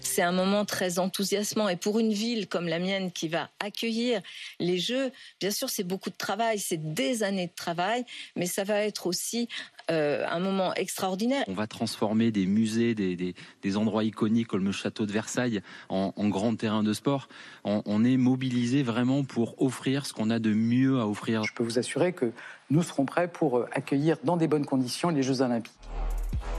[0.01, 4.21] C'est un moment très enthousiasmant et pour une ville comme la mienne qui va accueillir
[4.59, 8.05] les Jeux, bien sûr c'est beaucoup de travail, c'est des années de travail,
[8.35, 9.49] mais ça va être aussi
[9.91, 11.43] euh, un moment extraordinaire.
[11.47, 16.27] On va transformer des musées, des, endroits iconiques comme le château de Versailles en, en
[16.27, 17.27] grand terrain de sport.
[17.63, 21.43] On, est mobilisé vraiment pour offrir ce qu'on a de mieux à offrir.
[21.43, 22.31] Je peux vous assurer que
[22.69, 25.73] nous serons prêts pour euh, accueillir dans des bonnes conditions les Jeux Olympiques.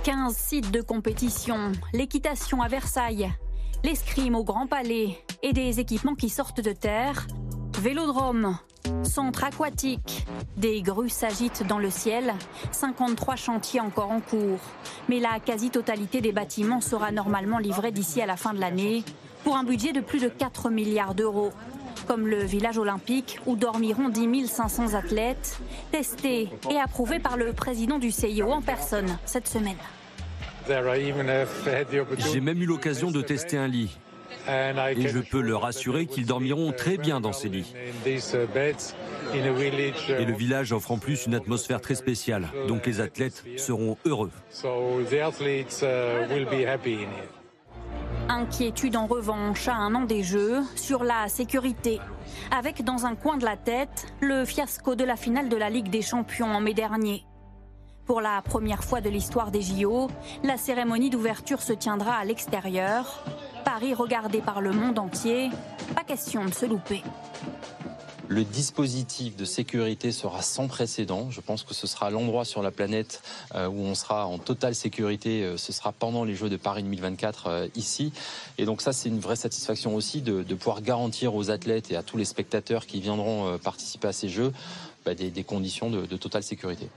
[0.04, 3.32] 15 sites de compétition, l'équitation à Versailles,
[3.82, 7.26] l'escrime au Grand Palais et des équipements qui sortent de terre,
[7.86, 8.58] vélodrome,
[9.04, 10.26] Centre aquatique.
[10.56, 12.34] Des grues s'agitent dans le ciel.
[12.72, 14.58] 53 chantiers encore en cours.
[15.08, 19.04] Mais la quasi-totalité des bâtiments sera normalement livrée d'ici à la fin de l'année.
[19.44, 21.52] pour un budget de plus de 4 milliards d'euros.
[22.08, 25.60] Comme le village olympique où dormiront 10 500 athlètes,
[25.92, 29.76] testés et approuvés par le président du CIO en personne cette semaine.
[32.32, 33.96] J'ai même eu l'occasion de tester un lit.
[34.48, 37.74] Et je peux leur assurer qu'ils dormiront très bien dans ces lits.
[39.34, 44.30] Et le village offre en plus une atmosphère très spéciale, donc les athlètes seront heureux.
[48.28, 52.00] Inquiétude en revanche à un an des Jeux sur la sécurité,
[52.50, 55.90] avec dans un coin de la tête le fiasco de la finale de la Ligue
[55.90, 57.24] des Champions en mai dernier.
[58.06, 60.08] Pour la première fois de l'histoire des JO,
[60.44, 63.24] la cérémonie d'ouverture se tiendra à l'extérieur.
[63.64, 65.50] Paris regardé par le monde entier,
[65.96, 67.02] pas question de se louper.
[68.28, 71.32] Le dispositif de sécurité sera sans précédent.
[71.32, 73.22] Je pense que ce sera l'endroit sur la planète
[73.56, 75.42] euh, où on sera en totale sécurité.
[75.42, 78.12] Euh, ce sera pendant les Jeux de Paris 2024 euh, ici.
[78.58, 82.04] Et donc ça, c'est une vraie satisfaction aussi de, pouvoir garantir aux athlètes et à
[82.04, 84.52] tous les spectateurs qui viendront participer à ces Jeux
[85.04, 86.88] bah, des, conditions de, de totale sécurité.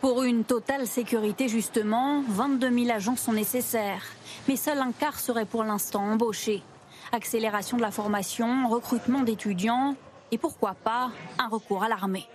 [0.00, 4.04] Pour une totale sécurité, justement, 22 000 agents sont nécessaires.
[4.46, 6.62] Mais seul un quart serait pour l'instant embauché.
[7.10, 9.96] Accélération de la formation, recrutement d'étudiants,
[10.30, 12.26] et pourquoi pas un recours à l'armée.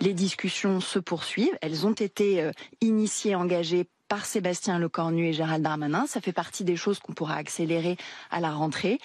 [0.00, 1.56] Les discussions se poursuivent.
[1.62, 6.06] Elles ont été euh, initiées, engagées par Sébastien Lecornu et Gérald Darmanin.
[6.06, 7.96] Ça fait partie des choses qu'on pourra accélérer
[8.30, 9.00] à la rentrée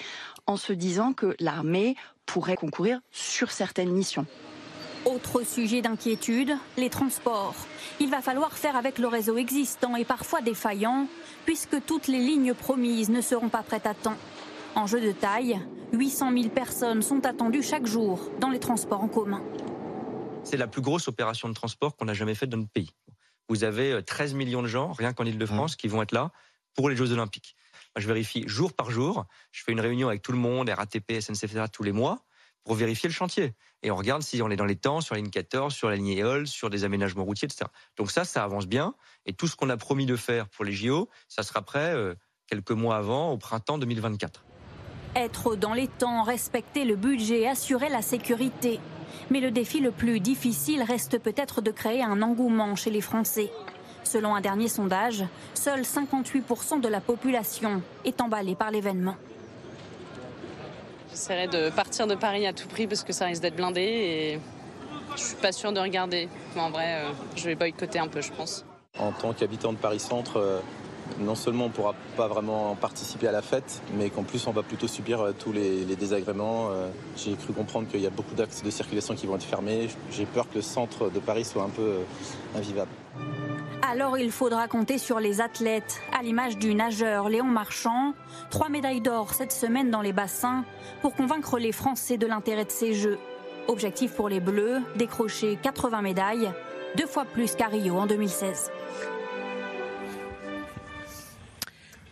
[0.46, 1.96] en se disant que l'armée
[2.28, 4.28] pourrait concourir sur certaines missions.
[5.06, 7.54] Autre sujet d'inquiétude, les transports.
[8.00, 11.08] Il va falloir faire avec le réseau existant et parfois défaillant,
[11.46, 14.18] puisque toutes les lignes promises ne seront pas prêtes à temps.
[14.74, 15.62] En jeu de taille,
[15.94, 19.44] 800 000 personnes sont attendues chaque jour dans les transports en commun.
[20.44, 22.90] C'est la plus grosse opération de transport qu'on a jamais faite dans notre pays.
[23.48, 25.78] Vous avez 13 euh, millions de gens, rien qu'en Ile-de-France, mmh.
[25.78, 26.32] qui vont être là
[26.74, 27.56] pour les Jeux Olympiques.
[27.96, 29.26] je vérifie jour par jour.
[29.52, 32.25] Je fais une réunion avec tout le monde, RATP, SNCF, tous les mois,
[32.66, 33.54] pour vérifier le chantier.
[33.84, 35.96] Et on regarde si on est dans les temps, sur la ligne 14, sur la
[35.96, 37.70] ligne EOL, sur des aménagements routiers, etc.
[37.96, 38.96] Donc ça, ça avance bien.
[39.26, 42.16] Et tout ce qu'on a promis de faire pour les JO, ça sera prêt euh,
[42.48, 44.44] quelques mois avant, au printemps 2024.
[45.16, 48.80] Être dans les temps, respecter le budget, assurer la sécurité.
[49.30, 53.52] Mais le défi le plus difficile reste peut-être de créer un engouement chez les Français.
[54.04, 55.24] Selon un dernier sondage,
[55.54, 59.16] seuls 58% de la population est emballée par l'événement.
[61.16, 64.40] J'essaierai de partir de Paris à tout prix parce que ça risque d'être blindé et
[65.16, 66.28] je suis pas sûre de regarder.
[66.58, 68.66] En vrai, euh, je vais boycotter un peu, je pense.
[69.00, 70.60] En tant qu'habitant de Paris Centre, euh,
[71.22, 74.52] non seulement on ne pourra pas vraiment participer à la fête, mais qu'en plus on
[74.52, 76.68] va plutôt subir euh, tous les, désagréments.
[76.72, 79.88] Euh, j'ai cru comprendre qu'il y a beaucoup d'axes de circulation qui vont être fermés.
[80.12, 82.00] J'ai peur que le centre de Paris soit un peu
[82.58, 82.92] invivable.
[83.96, 88.14] Alors il faudra compter sur les athlètes, à l'image du nageur Léon Marchand.
[88.50, 90.66] Trois médailles d'or cette semaine dans les bassins
[91.02, 93.18] pour convaincre les Français de l'intérêt de ces Jeux.
[93.70, 96.52] Objectif pour les Bleus, décrocher 80 médailles,
[96.98, 98.70] deux fois plus qu'à Rio en 2016.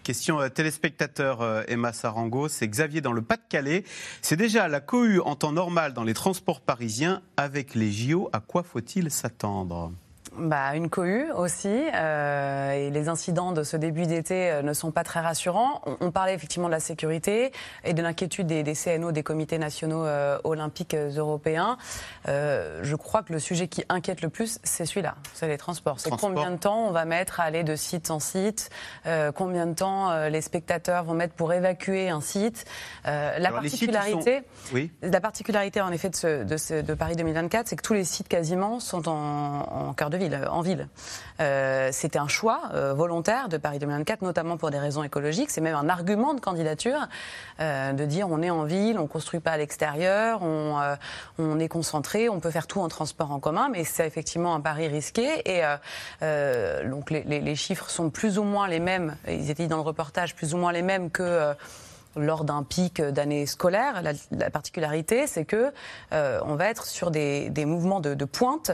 [0.04, 3.84] Question euh, téléspectateur euh, Emma Sarango, c'est Xavier dans le Pas-de-Calais.
[4.22, 7.22] C'est déjà la cohue en temps normal dans les transports parisiens.
[7.36, 9.92] Avec les JO, à quoi faut-il s'attendre?
[10.38, 11.70] Bah, Une cohue aussi.
[11.94, 15.82] Euh, et les incidents de ce début d'été euh, ne sont pas très rassurants.
[16.00, 17.52] On, parlait effectivement de la sécurité
[17.84, 21.78] et de l'inquiétude des, des, CNO, des comités nationaux euh, olympiques européens.
[22.28, 26.00] Euh, je crois que le sujet qui inquiète le plus, c'est celui-là, c'est les transports.
[26.00, 28.70] C'est combien de temps on va mettre à aller de site en site,
[29.36, 32.66] combien de temps les spectateurs vont mettre pour évacuer un site.
[33.06, 34.42] la particularité,
[34.74, 34.92] oui.
[35.02, 38.04] la particularité en effet de, ce, de, ce, de Paris 2024, c'est que tous les
[38.04, 40.88] sites quasiment sont en, en cœur de ville en ville.
[41.40, 45.50] Euh, c'était un choix euh, volontaire de Paris 2024, notamment pour des raisons écologiques.
[45.50, 47.08] C'est même un argument de candidature
[47.60, 52.30] euh, de dire on est en ville, on construit pas à l'extérieur, on, est concentré,
[52.30, 55.42] on peut faire tout en transport en commun, mais c'est effectivement un pari risqué.
[55.46, 55.62] Et
[56.88, 59.16] donc les, chiffres sont plus ou moins les mêmes.
[59.28, 61.54] Ils étaient dans le reportage, plus ou moins les mêmes que
[62.16, 64.02] lors d'un pic d'année scolaire.
[64.32, 65.72] La, particularité, c'est que
[66.12, 68.72] euh, on va être sur des, mouvements de, pointe,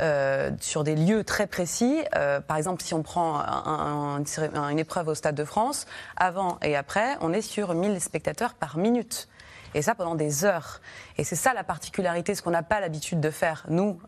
[0.00, 2.02] euh, sur des lieux très précis.
[2.16, 7.16] Euh, par exemple, si on prend une épreuve au Stade de France, avant et après,
[7.20, 9.28] on est sur 1000 spectateurs par minute.
[9.74, 10.80] Et ça pendant des heures.
[11.18, 14.00] Et c'est ça la particularité, ce qu'on n'a pas l'habitude de faire, nous,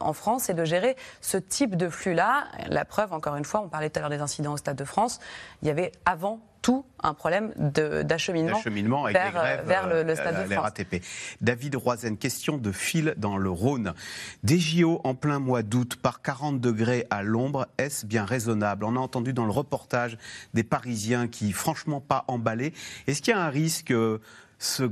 [0.00, 2.44] en France, c'est de gérer ce type de flux-là.
[2.68, 4.84] La preuve, encore une fois, on parlait tout à l'heure des incidents au Stade de
[4.84, 5.20] France,
[5.60, 10.64] il y avait avant surtout un problème d'acheminement vers, vers le, stade de France.
[10.64, 11.02] RATP.
[11.40, 13.94] David Roizen, question de fil dans le Rhône.
[14.42, 18.84] Des JO en plein mois d'août par 40 degrés à l'ombre, est-ce bien raisonnable?
[18.84, 20.18] On a entendu dans le reportage
[20.54, 22.72] des Parisiens qui, franchement, pas emballés.
[23.06, 24.18] Est-ce qu'il y a un risque euh,
[24.58, 24.82] ce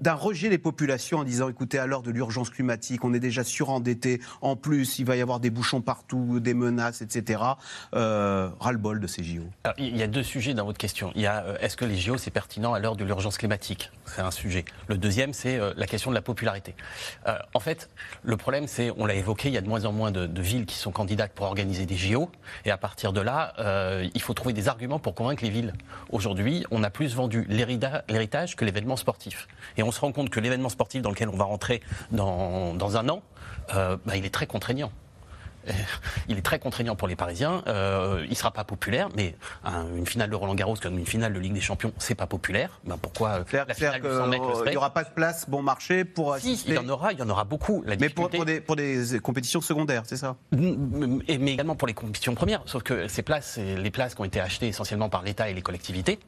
[0.00, 3.44] d'un rejet des populations en disant écoutez, à l'heure de l'urgence climatique, on est déjà
[3.44, 7.42] surendetté, en plus, il va y avoir des bouchons partout, des menaces, etc.
[7.94, 9.42] Euh, ras-le-bol de ces JO.
[9.78, 11.12] il y a deux sujets dans votre question.
[11.14, 13.90] Il y a euh, est-ce que les JO, c'est pertinent à l'heure de l'urgence climatique?
[14.06, 14.64] C'est un sujet.
[14.88, 16.74] Le deuxième, c'est euh, la question de la popularité.
[17.54, 17.88] en fait,
[18.22, 20.66] le problème, c'est, on l'a évoqué, il y a de moins en moins de, villes
[20.66, 22.30] qui sont candidates pour organiser des JO.
[22.64, 23.54] Et à partir de là,
[24.14, 25.72] il faut trouver des arguments pour convaincre les villes.
[26.10, 29.48] Aujourd'hui, on a plus vendu l'héritage que l'événement sportif.
[29.76, 33.08] Et on se rend compte que l'événement sportif dans lequel on va rentrer dans, un
[33.08, 33.22] an,
[33.74, 34.90] euh, bah, il est très contraignant.
[36.28, 37.62] Il est très contraignant pour les Parisiens.
[37.66, 39.34] Euh, il ne sera pas populaire, mais
[39.96, 42.80] une finale de Roland Garros comme une finale de Ligue des Champions, c'est pas populaire.
[42.84, 46.70] Ben pourquoi Claire, la finale Il n'y aura pas de place bon marché pour assister.
[46.70, 47.84] il y en aura, il y en aura beaucoup.
[47.86, 50.36] mais pour, des, pour, des, compétitions secondaires, c'est ça?
[50.52, 52.62] Et, Mais également pour les compétitions premières.
[52.66, 55.62] Sauf que ces places, les places qui ont été achetées essentiellement par l'État et les
[55.62, 56.18] collectivités,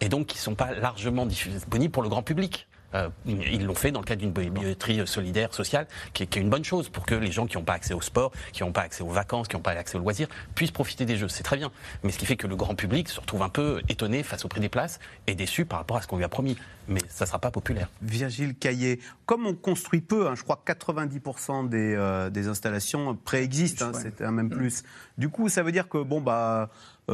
[0.00, 2.66] et donc qui ne sont pas largement disponibles pour le grand public.
[2.94, 6.64] Euh, ils l'ont fait dans le cadre d'une billetterie solidaire, sociale, qui est, une bonne
[6.64, 9.02] chose pour que les gens qui n'ont pas accès au sport, qui n'ont pas accès
[9.02, 11.28] aux vacances, qui n'ont pas accès aux loisirs, puissent profiter des jeux.
[11.28, 11.70] C'est très bien.
[12.02, 14.48] Mais ce qui fait que le grand public se retrouve un peu étonné face au
[14.48, 16.56] prix des places et déçu par rapport à ce qu'on lui a promis.
[16.88, 17.88] Mais ça ne sera pas populaire.
[18.02, 23.14] Virgile Caillé, comme on construit peu, hein, je crois que 90% des, euh, des, installations
[23.14, 24.82] préexistent, hein, c'est un même plus.
[25.16, 26.66] Du coup, ça veut dire que, bon, bah euh,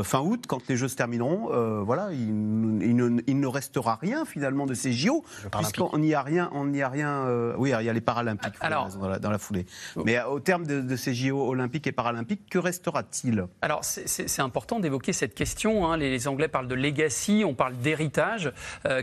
[0.02, 4.74] fin août, quand les Jeux se termineront, euh, voilà, il, ne, restera rien finalement de
[4.74, 7.26] ces JO, puisqu'on n'y a rien, on n'y a rien.
[7.26, 9.66] Euh, oui, il y a les Paralympiques Alors, dans, la, foulée.
[9.96, 10.02] Oh.
[10.04, 13.46] Mais au terme de, ces JO olympiques et paralympiques, que restera-t-il?
[13.62, 15.90] Alors c'est important d'évoquer cette question.
[15.90, 15.96] Hein.
[15.96, 18.52] Les, Anglais parlent de legacy, on parle d'héritage.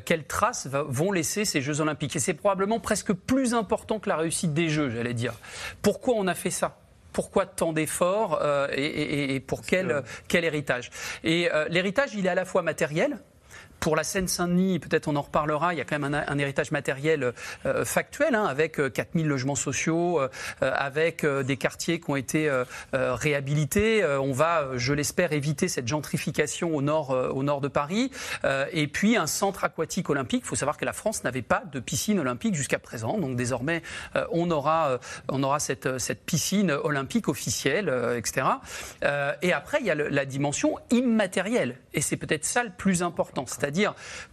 [0.05, 2.15] quelles traces vont laisser ces Jeux olympiques?
[2.15, 5.33] Et c'est probablement presque plus important que la réussite des Jeux, j'allais dire.
[5.81, 6.77] Pourquoi on a fait ça?
[7.13, 10.89] Pourquoi tant d'efforts euh, et, pour quel, quel héritage.
[11.23, 13.19] Et euh, l'héritage, il est à la fois matériel,
[13.83, 17.33] pour la Seine-Saint-Denis, peut-être on en reparlera, il y a quand même un, héritage matériel
[17.65, 20.21] euh, factuel, hein, avec 4000 logements sociaux,
[20.61, 22.49] avec des quartiers qui ont été
[22.93, 24.05] réhabilités.
[24.05, 28.11] on va, je l'espère, éviter cette gentrification au nord, au nord de Paris.
[28.71, 30.43] et puis un centre aquatique olympique.
[30.45, 33.17] Il faut savoir que la France n'avait pas de piscine olympique jusqu'à présent.
[33.17, 33.81] Donc désormais,
[34.31, 38.47] on aura, on aura cette, cette piscine olympique officielle, etc.
[39.41, 41.77] et après, il y a la dimension immatérielle.
[41.93, 43.45] Et c'est peut-être ça le plus important.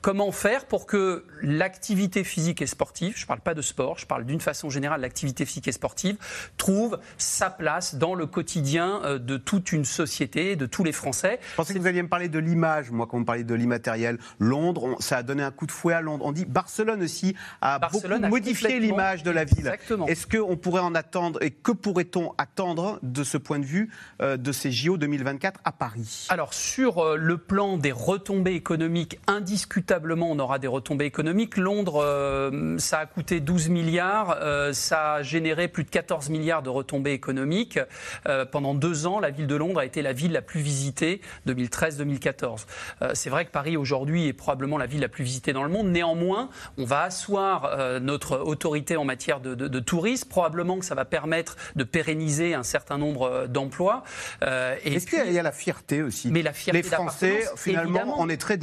[0.01, 4.07] Comment faire pour que l'activité physique et sportive, je ne parle pas de sport, je
[4.07, 6.17] parle d'une façon générale l'activité physique et sportive,
[6.57, 11.39] trouve sa place dans le quotidien euh, de toute une société, de tous les Français.
[11.51, 14.19] Je pensais que vous alliez me parler de l'image, moi, quand vous parlez de l'immatériel.
[14.39, 16.25] Londres, ça a donné un coup de fouet à Londres.
[16.27, 19.73] On dit Barcelone aussi a beaucoup modifié l'image de la ville.
[20.07, 23.91] Est-ce qu'on pourrait en attendre et que pourrait-on attendre de ce point de vue
[24.23, 26.27] euh, de ces JO 2024 à Paris?
[26.29, 31.57] Alors, sur euh, le plan des retombées économiques, indiscutablement, on aura des retombées économiques.
[31.57, 36.63] Londres, euh, ça a coûté 12 milliards, euh, ça a généré plus de 14 milliards
[36.63, 37.79] de retombées économiques.
[38.27, 41.21] Euh, pendant deux ans, la ville de Londres a été la ville la plus visitée,
[41.47, 42.67] 2013-2014.
[43.15, 45.89] C'est vrai que Paris, aujourd'hui, est probablement la ville la plus visitée dans le monde.
[45.89, 50.29] Néanmoins, on va asseoir notre autorité en matière de, tourisme.
[50.29, 54.05] Probablement que ça va permettre de pérenniser un certain nombre d'emplois.
[54.43, 56.31] Est-ce qu'il y a la fierté aussi?
[56.31, 58.57] Mais la fierté Les Français, finalement, on est très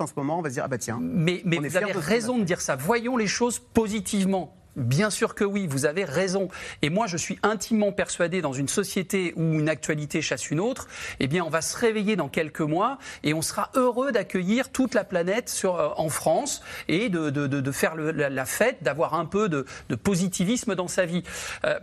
[0.00, 0.38] en ce moment.
[0.38, 0.98] On va se dire, ah bah tiens.
[1.00, 2.76] Mais, mais vous avez raison de dire ça.
[2.76, 4.56] Voyons les choses positivement.
[4.76, 6.48] Bien sûr que oui, vous avez raison.
[6.82, 10.86] Et moi, je suis intimement persuadé dans une société où une actualité chasse une autre,
[11.18, 14.94] eh bien, on va se réveiller dans quelques mois et on sera heureux d'accueillir toute
[14.94, 19.14] la planète sur, euh, en France et de, de, de, faire le, la, fête, d'avoir
[19.14, 21.22] un peu de, positivisme dans sa vie.
[21.64, 21.78] Euh,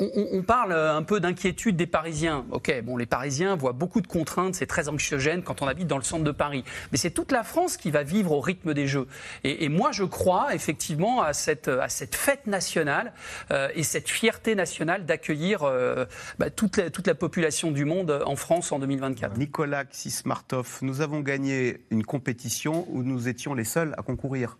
[0.00, 2.44] on, parle un peu d'inquiétude des Parisiens.
[2.50, 5.96] Ok, bon, les Parisiens voient beaucoup de contraintes, c'est très anxiogène quand on habite dans
[5.96, 6.64] le centre de Paris.
[6.92, 9.06] Mais c'est toute la France qui va vivre au rythme des Jeux.
[9.44, 11.70] Et, moi, je crois effectivement à cette,
[12.14, 13.12] fête nationale
[13.50, 16.04] euh, et cette fierté nationale d'accueillir euh,
[16.38, 19.36] bah, toute, la, toute la population du monde en France en 2024.
[19.38, 24.56] Nicolas Xismartov, nous avons gagné une compétition où nous étions les seuls à concourir.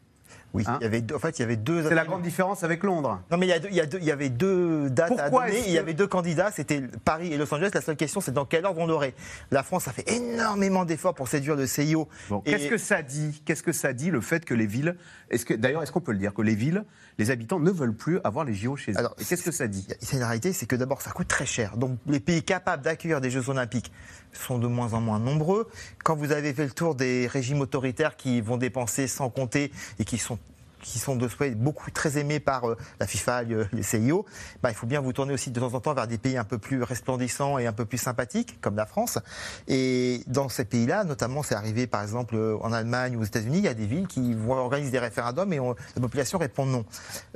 [0.54, 1.82] Oui, Hein il y avait, deux- en fait, il y avait deux.
[1.88, 3.20] C'est la grande différence avec Londres.
[3.30, 5.08] Non, mais il y, a deux- il y a deux- il y avait deux dates
[5.08, 5.62] Pourquoi à donner.
[5.66, 7.70] Il y avait deux candidats, c'était Paris et Los Angeles.
[7.74, 9.14] La seule question, c'est dans quel ordre on l'aurait.
[9.50, 12.08] La France a fait énormément d'efforts pour séduire le CIO.
[12.30, 13.42] Bon, Et- Qu'est-ce que ça dit?
[13.44, 14.96] Qu'est-ce que ça dit le fait que les villes,
[15.30, 16.84] est-ce que d'ailleurs est-ce qu'on peut le dire que les villes,
[17.18, 19.86] les habitants ne veulent plus avoir les JO chez eux Alors, Qu'est-ce que ça dit?
[20.00, 21.76] C'est la réalité, c'est que d'abord, ça coûte très cher.
[21.76, 23.92] Donc, les pays capables d'accueillir des Jeux Olympiques
[24.32, 25.68] sont de moins en moins nombreux.
[26.02, 30.04] Quand vous avez fait le tour des régimes autoritaires qui vont dépenser sans compter et
[30.04, 30.38] qui sont
[30.84, 34.26] qui sont de fait beaucoup très aimés par euh, la FIFA, le- les CIO,
[34.62, 36.44] bah, il faut bien vous tourner aussi de temps en temps vers des pays un
[36.44, 39.18] peu plus resplendissants et un peu plus sympathiques, comme la France.
[39.66, 43.58] Et dans ces pays-là, notamment, c'est arrivé par exemple euh, en Allemagne ou aux États-Unis,
[43.58, 46.84] il y a des villes qui vont organiser des référendums et la population répond non.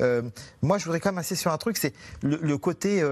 [0.00, 0.22] Euh,
[0.62, 3.02] moi, je voudrais quand même insister sur un truc, c'est le, côté,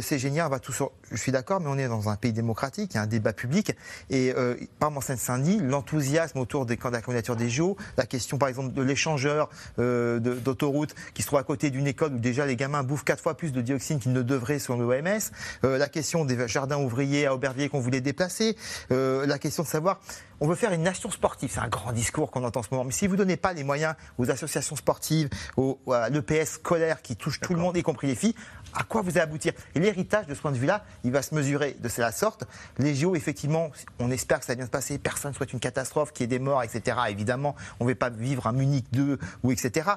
[0.00, 2.32] c'est génial, on va tout sur- Je suis d'accord, mais on est dans un pays
[2.32, 3.72] démocratique, il y a un débat public.
[4.10, 8.38] Et euh, par en Seine-Saint-Denis, l'enthousiasme autour des, de la candidature des JO, la question
[8.38, 12.46] par exemple de l'échangeur euh, d'autoroute qui se trouve à côté d'une école où déjà
[12.46, 15.20] les gamins bouffent quatre fois plus de dioxine qu'ils ne devraient selon l'OMS,
[15.64, 18.56] euh, la question des jardins ouvriers à Aubervilliers qu'on voulait déplacer,
[18.90, 20.00] euh, la question de savoir,
[20.40, 22.84] on veut faire une nation sportive, c'est un grand discours qu'on entend en ce moment,
[22.84, 27.02] mais si vous ne donnez pas les moyens aux associations sportives, au, à l'EPS scolaire
[27.02, 28.34] qui touche tout le monde, y compris les filles,
[28.74, 31.34] à quoi vous allez aboutir Et l'héritage de ce point de vue-là, il va se
[31.34, 32.44] mesurer de la sorte.
[32.78, 35.60] Les JO, effectivement, on espère que ça va bien se passer, personne ne souhaite une
[35.60, 36.96] catastrophe, qu'il y ait des morts, etc.
[37.08, 39.90] Évidemment, on ne va pas vivre un Munich 2 ou etc.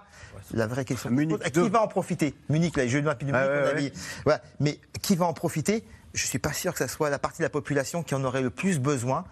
[0.53, 1.69] La vraie question, Munich qui 2.
[1.69, 2.35] va en profiter?
[2.49, 3.93] Munich, là, les Jeux Olympiques de Ah Munich, ouais, on a ouais.
[4.25, 4.41] Voilà.
[4.59, 5.83] Mais qui va en profiter?
[6.13, 8.23] Je ne suis pas sûr que ce soit la partie de la population qui en
[8.23, 9.25] aurait le plus besoin.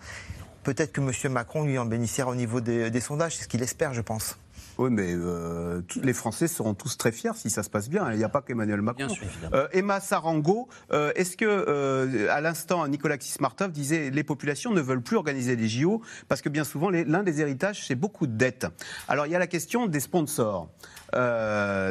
[0.63, 1.31] Peut-être que M.
[1.31, 4.37] Macron, lui, en bénéficiera au niveau des, des sondages, c'est ce qu'il espère, je pense.
[4.81, 8.11] Oui, mais euh, tous- les Français seront tous très fiers si ça se passe bien.
[8.11, 9.07] Il n'y a pas qu'Emmanuel Macron.
[9.09, 9.27] Sûr.
[9.53, 15.01] Euh, Emma Sarango, euh, est-ce que, à l'instant, Nicolas Kismartov disait les populations ne veulent
[15.03, 18.65] plus organiser les JO parce que bien souvent, l'un des héritages, c'est beaucoup de dettes.
[19.07, 20.69] Alors, il y a la question des sponsors.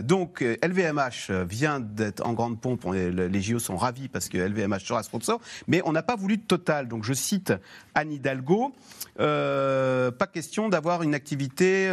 [0.02, 2.84] Donc, LVMH vient d'être en grande pompe.
[2.92, 6.44] Les JO sont ravis parce que LVMH sera sponsor, mais on n'a pas voulu de
[6.44, 6.88] total.
[6.88, 7.52] Donc, je cite
[7.94, 8.72] Anne Hidalgo.
[9.16, 11.88] Pas question d'avoir une activité,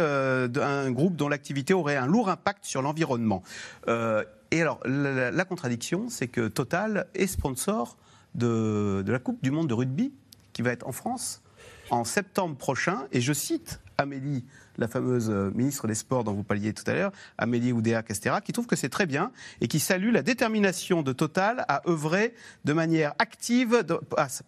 [0.88, 3.42] d'un groupe dont l'activité aurait un lourd impact sur l'environnement.
[3.88, 7.96] Euh, et alors, la, contradiction, c'est que Total est sponsor
[8.34, 10.12] de la Coupe du Monde de rugby
[10.52, 11.42] qui va être en France
[11.90, 13.06] en septembre prochain.
[13.12, 14.44] Et je cite Amélie,
[14.76, 18.52] la fameuse euh, ministre des Sports dont vous parliez tout à l'heure, Amélie Oudéa-Castéra, qui
[18.52, 22.32] trouve que c'est très bien et qui salue la détermination de Total à œuvrer
[22.64, 23.84] de manière active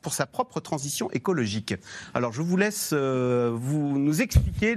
[0.03, 1.75] pour sa propre transition écologique.
[2.15, 4.77] Alors je vous laisse euh, vous nous expliquer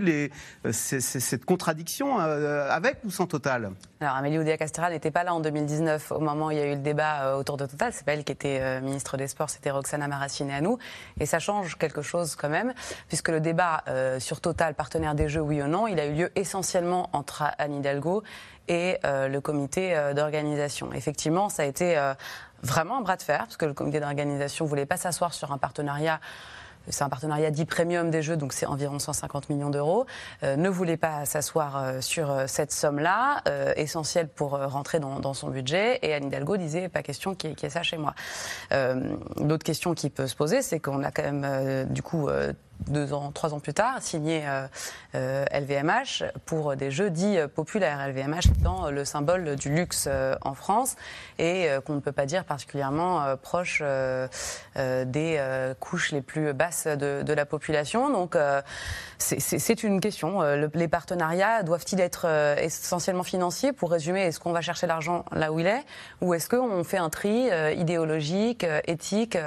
[0.65, 3.73] euh, cette contradiction avec ou sans Total.
[4.01, 6.75] Alors Amélie Oudéa-Castéra n'était pas là en 2019 au moment où il y a eu
[6.75, 7.93] le débat autour de Total.
[7.93, 10.77] C'est pas elle qui était ministre des Sports, c'était Roxana Maracineanu.
[11.19, 12.73] Et ça change quelque chose quand même,
[13.07, 13.83] puisque le débat
[14.17, 17.75] sur Total, partenaire des Jeux, oui ou non, il a eu lieu essentiellement entre Anne
[17.75, 18.23] Hidalgo
[18.67, 20.93] et euh, le comité euh, d'organisation.
[20.93, 22.13] Effectivement, ça a été euh,
[22.61, 25.57] vraiment un bras de fer, parce que le comité d'organisation voulait pas s'asseoir sur un
[25.57, 26.19] partenariat
[26.89, 30.05] c'est un partenariat dit premium des Jeux, donc c'est environ 150 millions d'euros,
[30.41, 33.41] ne voulait pas s'asseoir sur cette somme-là,
[33.77, 35.99] essentielle pour rentrer dans, son budget.
[36.01, 38.13] Et Anne Hidalgo disait, pas question qu'il y, ait- ça chez moi.
[38.69, 42.27] L'autre question qui peut se poser, c'est qu'on a quand même, du coup,
[42.87, 44.67] deux ans, trois ans plus tard, signé euh,
[45.15, 48.05] euh, LVMH pour des jeux dits euh, populaires.
[48.07, 50.95] LVMH étant euh, le symbole du luxe euh, en France
[51.39, 54.27] et euh, qu'on ne peut pas dire particulièrement euh, proche euh,
[54.77, 58.09] euh, des euh, couches les plus basses de, de la population.
[58.09, 58.61] Donc euh,
[59.23, 60.41] c'est- une question.
[60.41, 64.87] Euh, le- les partenariats doivent-ils être euh, essentiellement financiers Pour résumer, est-ce qu'on va chercher
[64.87, 65.83] l'argent là où il est
[66.21, 69.37] ou est-ce qu'on fait un tri euh, idéologique, éthique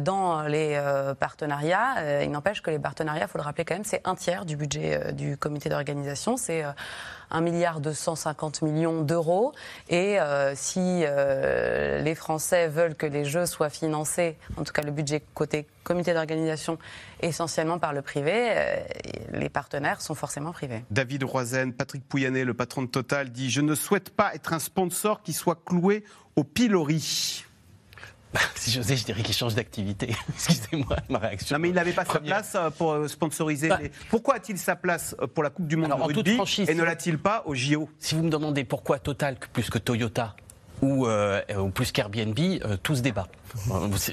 [0.00, 0.80] dans les
[1.18, 4.44] partenariats Il n'empêche que les partenariats, il faut le rappeler quand même, c'est un tiers
[4.44, 6.36] du budget du comité d'organisation.
[6.36, 6.70] C'est euh,
[7.30, 9.52] 1 milliard 250 millions d'euros.
[9.88, 10.18] Et
[10.54, 15.66] si les Français veulent que les Jeux soient financés, en tout cas le budget côté
[15.84, 16.78] comité d'organisation,
[17.20, 18.76] essentiellement par le privé, euh,
[19.32, 20.84] les partenaires sont forcément privés.
[20.90, 24.58] David Roizen, Patrick Pouyanné, le patron de Total, dit Je ne souhaite pas être un
[24.58, 26.04] sponsor qui soit cloué
[26.36, 27.44] au pilori.
[28.54, 30.14] Si j'osais, je dirais qu'il change d'activité.
[30.34, 31.56] Excusez-moi, ma réaction.
[31.56, 33.68] Non, mais il n'avait pas sa place euh, pour euh, sponsoriser.
[33.68, 33.78] Bah.
[33.82, 36.34] les- Pourquoi a-t-il sa place pour la Coupe du Monde Alors, de en toute rugby
[36.36, 39.78] franchise, et ne l'a-t-il pas au JO Si vous me demandez pourquoi Total plus que
[39.78, 40.36] Toyota,
[40.82, 42.38] ou, ou plus qu'Airbnb,
[42.82, 43.26] tout se débat.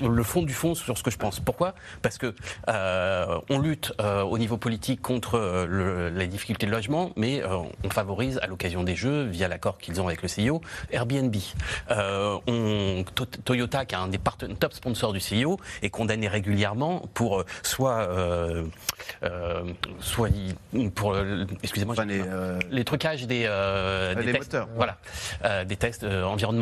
[0.02, 1.40] le fond du fond sur ce que je pense.
[1.40, 1.74] Pourquoi?
[2.02, 2.34] Parce que
[2.68, 5.68] on lutte au niveau politique contre
[6.14, 10.08] les difficultés de logement, mais on favorise à l'occasion des jeux, via l'accord qu'ils ont
[10.08, 11.36] avec le CIO, Airbnb.
[11.90, 13.06] on,
[13.46, 14.20] Toyota, qui est un des
[14.60, 18.10] top sponsors du CIO, est condamné régulièrement pour soit,
[20.00, 20.30] soit
[20.96, 21.16] pour,
[21.64, 22.24] excusez-moi, les,
[22.72, 23.42] les, trucages des,
[24.18, 24.70] des tests, moteurs.
[24.76, 26.57] voilà, des tests environnementaux.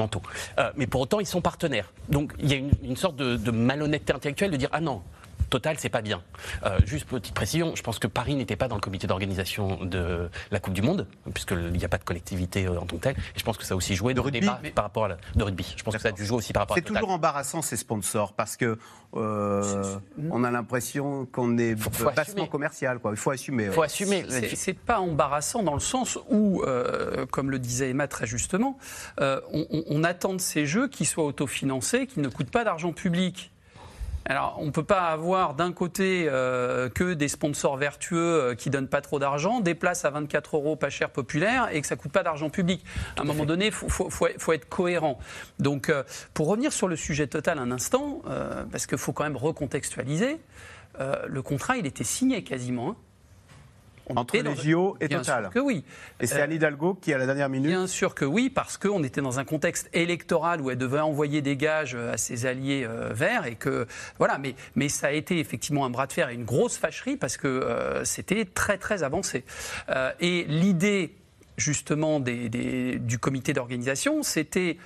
[0.75, 1.91] Mais pour autant, ils sont partenaires.
[2.10, 5.01] Donc il y a une, sorte de malhonnêteté intellectuelle de dire ah non,
[5.49, 6.21] Total, c'est pas bien.
[6.65, 10.29] Euh, juste petite précision, je pense que Paris n'était pas dans le comité d'organisation de
[10.51, 13.15] la Coupe du Monde, puisqu'il n'y a pas de collectivité euh, en tant que telle.
[13.36, 15.17] Et je pense que ça a aussi joué de rugby, débat par rapport à la,
[15.36, 15.73] de rugby.
[15.77, 17.77] Je pense que ça a dû jouer aussi par rapport à C'est toujours embarrassant ces
[17.77, 18.77] sponsors parce que
[19.15, 19.97] euh,
[20.29, 21.75] on a l'impression qu'on est
[22.15, 22.99] bassement commercial.
[22.99, 23.12] Quoi.
[23.12, 23.65] Il faut assumer.
[23.65, 24.25] Il faut assumer.
[24.55, 26.63] C'est pas embarrassant dans le sens où,
[27.32, 28.78] comme le disait Emma très justement,
[29.20, 33.51] on, on attend de ces jeux qu'ils soient autofinancés, qu'ils ne coûtent pas d'argent public.
[34.28, 38.71] Alors, on ne peut pas avoir d'un côté euh, que des sponsors vertueux euh, qui
[38.71, 41.95] donnent pas trop d'argent, des places à 24 euros pas cher populaire et que ça
[41.95, 42.84] coûte pas d'argent public.
[43.17, 45.19] À un moment donné, il faut, être cohérent.
[45.59, 46.03] Donc, euh,
[46.34, 48.23] pour revenir sur le sujet total un instant,
[48.71, 50.39] parce qu'il faut quand même recontextualiser,
[51.28, 52.91] le contrat, il était signé quasiment.
[52.91, 52.95] Hein.
[54.16, 55.43] Entre les JO et Bien Total.
[55.45, 55.84] Sûr que oui.
[56.20, 57.70] Et c'est Anne Hidalgo qui, à la dernière minute.
[57.70, 61.41] Bien sûr que oui, parce qu'on était dans un contexte électoral où elle devait envoyer
[61.41, 63.88] des gages à ses alliés euh, verts et que
[64.18, 64.38] voilà.
[64.38, 67.38] Mais, mais ça a été effectivement un bras de fer et une grosse fâcherie parce
[67.38, 69.43] que euh, c'était très très avancé.
[69.89, 71.16] Euh, et l'idée
[71.58, 74.78] justement des, du comité d'organisation, c'était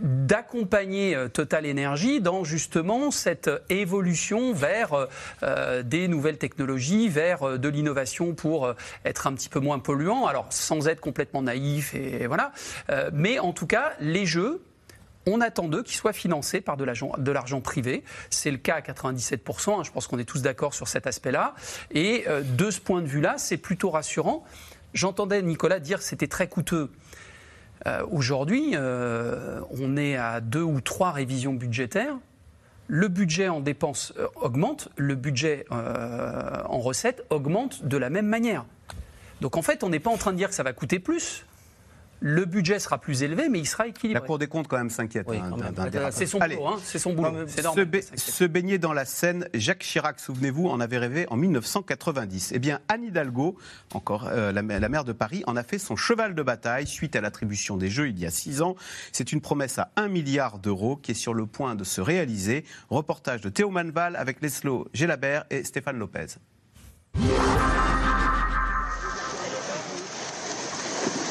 [0.00, 5.06] d'accompagner euh, Total Energy dans justement cette évolution vers euh,
[5.42, 8.74] euh, des nouvelles technologies, vers de l'innovation pour
[9.04, 10.26] être un petit peu moins polluant.
[10.26, 12.52] Alors sans être complètement naïf et voilà,
[13.12, 14.62] mais en tout cas les jeux.
[15.26, 16.84] On attend d'eux qu'ils soient financés par de
[17.32, 18.04] l'argent privé.
[18.28, 19.80] C'est le cas à 97%.
[19.80, 19.82] Hein.
[19.82, 21.54] je pense qu'on est tous d'accord sur cet aspect-là.
[21.90, 24.44] Et de ce point de vue-là, c'est plutôt rassurant.
[24.92, 26.90] J'entendais Nicolas dire que c'était très coûteux.
[27.86, 32.16] Euh, aujourd'hui, euh, on est à deux ou trois révisions budgétaires.
[32.86, 38.64] Le budget en dépenses euh, augmente, le budget en recettes augmente de la même manière.
[39.40, 41.44] Donc en fait, on n'est pas en train de dire que ça va coûter plus
[42.26, 44.18] le budget sera plus élevé, mais il sera équilibré.
[44.18, 45.28] La Cour des comptes, quand même, s'inquiète.
[45.28, 46.66] Hein, c'est son boulot.
[46.66, 47.46] Hein, c'est son boulot.
[47.46, 52.52] Se, baigner dans la Seine, Jacques Chirac, souvenez-vous, en avait rêvé en 1990.
[52.54, 53.58] Eh bien, Anne Hidalgo,
[53.92, 57.14] encore euh, la, la, maire de Paris, en a fait son cheval de bataille suite
[57.14, 58.74] à l'attribution des Jeux il y a six ans.
[59.12, 62.64] C'est une promesse à un milliard d'euros qui est sur le point de se réaliser.
[62.88, 66.38] Reportage de Théo Manval avec Leslo Gélabert et Stéphane Lopez.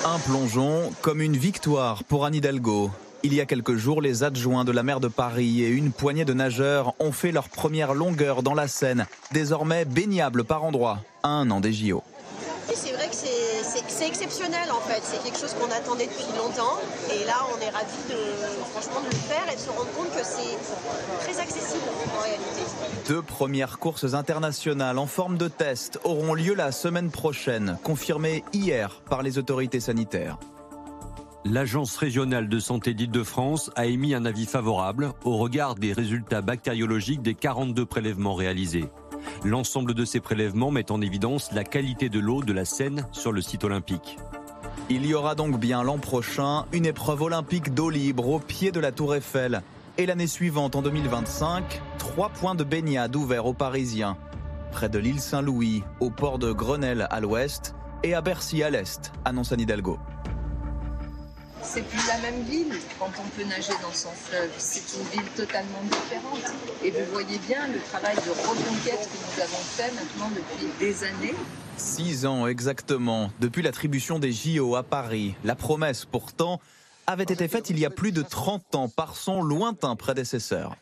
[0.06, 2.92] Un plongeon comme une victoire pour Anne Hidalgo.
[3.24, 6.26] Il y a quelques jours, les adjoints de la maire de Paris et une poignée
[6.26, 11.50] de nageurs ont fait leur première longueur dans la Seine, désormais baignable par endroits, un
[11.52, 12.04] an des JO.
[14.06, 16.78] Exceptionnel en fait, c'est quelque chose qu'on attendait depuis longtemps
[17.12, 18.16] et là on est ravis de,
[18.72, 20.58] franchement de le faire et de se rendre compte que c'est
[21.20, 21.84] très accessible
[22.18, 22.62] en réalité.
[23.08, 29.02] Deux premières courses internationales en forme de test auront lieu la semaine prochaine, confirmées hier
[29.10, 30.38] par les autorités sanitaires.
[31.46, 37.22] L'Agence régionale de santé d'Île-de-France a émis un avis favorable au regard des résultats bactériologiques
[37.22, 38.86] des 42 prélèvements réalisés.
[39.44, 43.32] L'ensemble de ces prélèvements met en évidence la qualité de l'eau de la Seine sur
[43.32, 44.18] le site olympique.
[44.90, 48.80] Il y aura donc bien l'an prochain une épreuve olympique d'eau libre au pied de
[48.80, 49.62] la Tour Eiffel.
[49.98, 54.18] Et l'année suivante, en 2025, trois points de baignade ouverts aux Parisiens.
[54.72, 59.12] Près de l'île Saint-Louis, au port de Grenelle à l'ouest et à Bercy à l'est,
[59.24, 60.00] annonce Anne Hidalgo
[61.64, 64.52] c'est plus la même ville quand on peut nager dans son fleuve.
[64.58, 66.54] C'est une ville totalement différente.
[66.84, 71.04] Et vous voyez bien le travail de reconquête que nous avons fait maintenant depuis des
[71.04, 71.36] années.
[71.78, 75.36] Six ans exactement, depuis l'attribution des JO à Paris.
[75.44, 76.60] La promesse pourtant
[77.08, 80.76] avait été faite il y a plus de 30 ans par son lointain prédécesseur.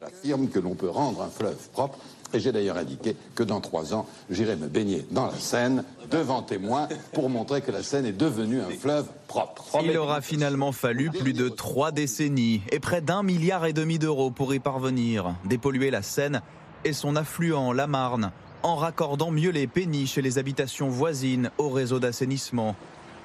[0.00, 1.98] Affirme que l'on peut rendre un fleuve propre
[2.34, 6.42] et j'ai d'ailleurs indiqué que dans trois ans, j'irai me baigner dans la Seine, devant
[6.42, 9.64] témoins, pour montrer que la Seine est devenue un fleuve propre.
[9.82, 14.30] Il aura finalement fallu plus de trois décennies et près d'un milliard et demi d'euros
[14.30, 15.34] pour y parvenir.
[15.44, 16.42] Dépolluer la Seine
[16.84, 18.32] et son affluent, la Marne,
[18.62, 22.76] en raccordant mieux les péniches et les habitations voisines au réseau d'assainissement,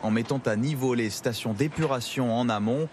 [0.02, 2.88] en mettant à niveau les stations d'épuration en amont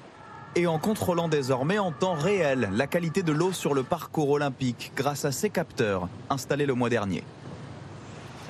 [0.57, 4.93] et en contrôlant désormais en temps réel la qualité de l'eau sur le parcours olympique
[4.97, 7.25] grâce à ces capteurs installés le mois dernier.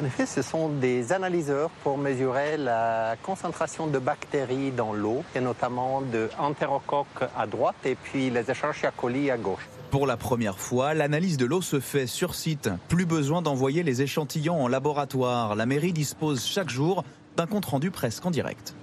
[0.01, 5.41] En effet, ce sont des analyseurs pour mesurer la concentration de bactéries dans l'eau, et
[5.41, 9.69] notamment de entérocoques à droite et puis les Escherichia coli à gauche.
[9.93, 12.69] Pour la première fois, l'analyse de l'eau se fait sur site.
[12.89, 15.55] Plus besoin d'envoyer les échantillons en laboratoire.
[15.55, 17.05] La mairie dispose chaque jour
[17.37, 18.75] d'un compte-rendu presque en direct.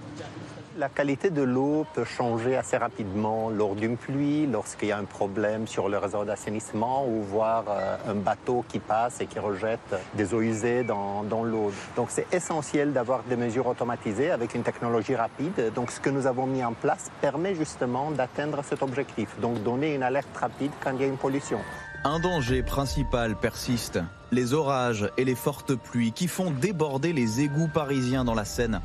[0.82, 5.04] La qualité de l'eau peut changer assez rapidement lors d'une pluie, lorsqu'il y a un
[5.04, 9.96] problème sur le réseau d'assainissement ou voir euh, un bateau qui passe et qui rejette
[10.16, 11.72] des eaux usées dans, dans l'eau.
[11.96, 15.72] Donc c'est essentiel d'avoir des mesures automatisées avec une technologie rapide.
[15.76, 19.94] Donc ce que nous avons mis en place permet justement d'atteindre cet objectif, donc donner
[19.94, 21.60] une alerte rapide quand il y a une pollution.
[22.06, 24.00] Un danger principal persiste,
[24.32, 28.82] les orages et les fortes pluies qui font déborder les égouts parisiens dans la Seine.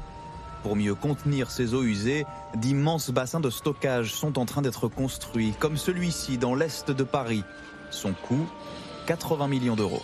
[0.67, 5.55] Pour mieux contenir ces eaux usées, d'immenses bassins de stockage sont en train d'être construits,
[5.61, 7.45] comme celui-ci dans l'est de Paris.
[7.91, 8.49] Son coût,
[9.07, 10.03] 80 millions d'euros.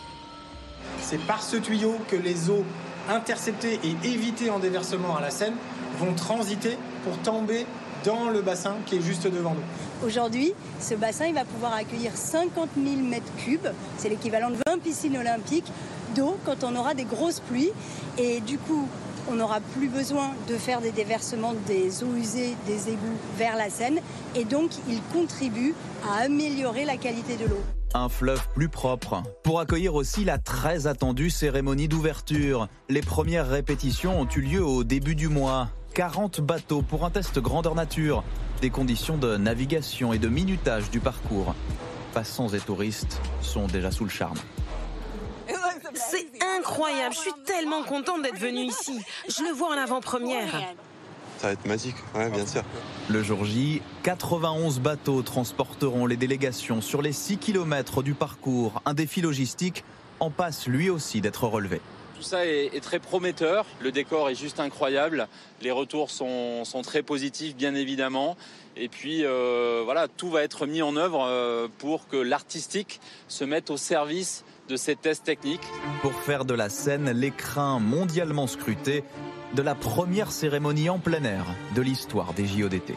[1.00, 2.64] C'est par ce tuyau que les eaux
[3.10, 5.56] interceptées et évitées en déversement à la Seine
[5.98, 7.66] vont transiter pour tomber
[8.04, 10.06] dans le bassin qui est juste devant nous.
[10.06, 13.66] Aujourd'hui, ce bassin il va pouvoir accueillir 50 000 mètres cubes,
[13.98, 15.72] c'est l'équivalent de 20 piscines olympiques
[16.14, 17.72] d'eau quand on aura des grosses pluies.
[18.18, 18.86] Et du coup,
[19.30, 23.70] on n'aura plus besoin de faire des déversements des eaux usées des égouts vers la
[23.70, 24.00] Seine
[24.34, 25.74] et donc il contribue
[26.08, 27.60] à améliorer la qualité de l'eau.
[27.94, 29.22] Un fleuve plus propre.
[29.42, 32.68] Pour accueillir aussi la très attendue cérémonie d'ouverture.
[32.88, 35.68] Les premières répétitions ont eu lieu au début du mois.
[35.94, 38.24] 40 bateaux pour un test grandeur nature.
[38.62, 41.54] Des conditions de navigation et de minutage du parcours.
[42.14, 44.38] Passants et touristes sont déjà sous le charme.
[45.94, 46.26] C'est
[46.56, 48.98] incroyable, je suis tellement contente d'être venue ici.
[49.28, 50.52] Je le vois en avant-première.
[51.38, 52.62] Ça va être magique, ouais, bien sûr.
[53.08, 58.80] Le jour J, 91 bateaux transporteront les délégations sur les 6 km du parcours.
[58.86, 59.84] Un défi logistique
[60.20, 61.80] en passe lui aussi d'être relevé.
[62.16, 65.26] Tout ça est, très prometteur, le décor est juste incroyable,
[65.60, 68.36] les retours sont, très positifs bien évidemment.
[68.76, 73.44] Et puis euh, voilà, tout va être mis en œuvre euh, pour que l'artistique se
[73.44, 75.66] mette au service de ces tests techniques.
[76.00, 79.04] Pour faire de la scène l'écrin mondialement scruté
[79.54, 81.44] de la première cérémonie en plein air
[81.74, 82.94] de l'histoire des JODT.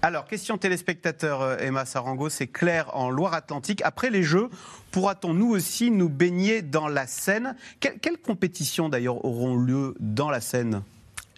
[0.00, 3.82] Alors, question téléspectateur euh, Emma Sarango, c'est clair en Loire-Atlantique.
[3.84, 4.48] Après les Jeux,
[4.92, 7.56] pourra-t-on nous aussi nous baigner dans la Seine?
[7.80, 10.82] Quelles compétitions d'ailleurs auront lieu dans la Seine?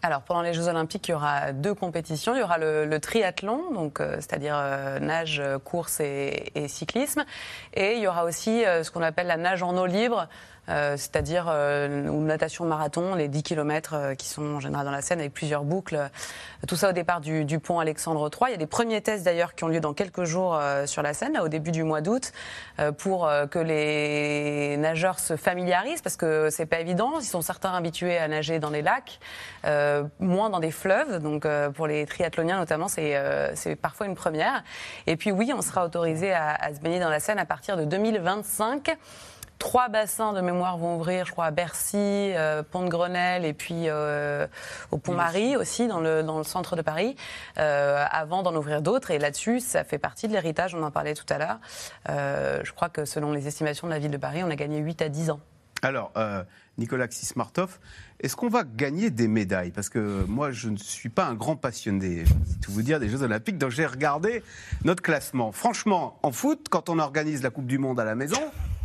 [0.02, 2.34] Alors pendant les Jeux Olympiques, il y aura deux compétitions.
[2.34, 7.24] Il y aura le, triathlon, donc euh, c'est-à-dire euh, nage, course et, et, cyclisme,
[7.74, 10.28] et il y aura aussi ce qu'on appelle la nage en eau libre.
[10.68, 14.92] Euh, c'est-à-dire euh, une natation marathon, les 10 km euh, qui sont en général dans
[14.92, 16.08] la Seine avec plusieurs boucles.
[16.68, 18.50] Tout ça au départ du, pont Alexandre III.
[18.50, 21.12] Il y a des premiers tests d'ailleurs qui ont lieu dans quelques jours sur la
[21.12, 22.32] Seine, au début du mois d'août,
[22.98, 27.18] pour que les nageurs se familiarisent, parce que c'est pas évident.
[27.18, 29.18] Ils sont certains habitués à nager dans les lacs,
[30.20, 31.18] moins dans des fleuves.
[31.20, 34.62] Donc pour les triathloniens notamment, c'est parfois une première.
[35.08, 37.76] Et puis oui, on sera autorisé à, à se baigner dans la Seine à partir
[37.76, 38.96] de 2025.
[39.62, 43.52] Trois bassins de mémoire vont ouvrir, je crois, à Bercy, euh, Pont de Grenelle et
[43.52, 44.48] puis euh,
[44.90, 47.14] au Pont-Marie aussi, dans le, dans le centre de Paris,
[47.58, 49.12] euh, avant d'en ouvrir d'autres.
[49.12, 51.60] Et là-dessus, ça fait partie de l'héritage, on en parlait tout à l'heure.
[52.08, 55.00] je crois que selon les estimations de la ville de Paris, on a gagné 8
[55.00, 55.40] à 10 ans.
[55.82, 56.12] Alors,
[56.76, 57.78] Nicolas Xismartov,
[58.18, 59.70] est-ce qu'on va gagner des médailles?
[59.70, 62.24] Parce que moi, je ne suis pas un grand passionné,
[62.62, 64.42] tout vous dire, des Jeux Olympiques, donc j'ai regardé
[64.82, 65.52] notre classement.
[65.52, 68.40] Franchement, en foot, quand on organise la Coupe du Monde à la maison,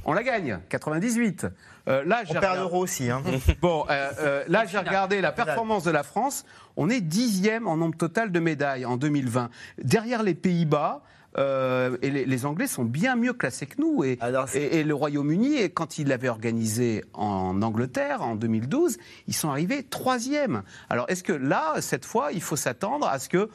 [0.08, 1.47] on la gagne, 98.
[1.89, 3.12] Euh, là, on perd l'euro aussi.
[3.12, 3.22] Hein.
[3.62, 6.45] bon, euh, euh, là, j'ai regardé la performance de la France.
[6.78, 9.49] On est dixième en nombre total de médailles en 2020.
[9.84, 11.01] Derrière les Pays-Bas,
[11.38, 14.03] et les, Anglais sont bien mieux classés que nous.
[14.03, 14.18] Et,
[14.55, 18.97] et, le Royaume-Uni, quand il l'avait organisé en Angleterre en 2012,
[19.28, 20.64] ils sont arrivés troisième.
[20.89, 23.51] Alors est-ce que là, cette fois, il faut s'attendre à ce que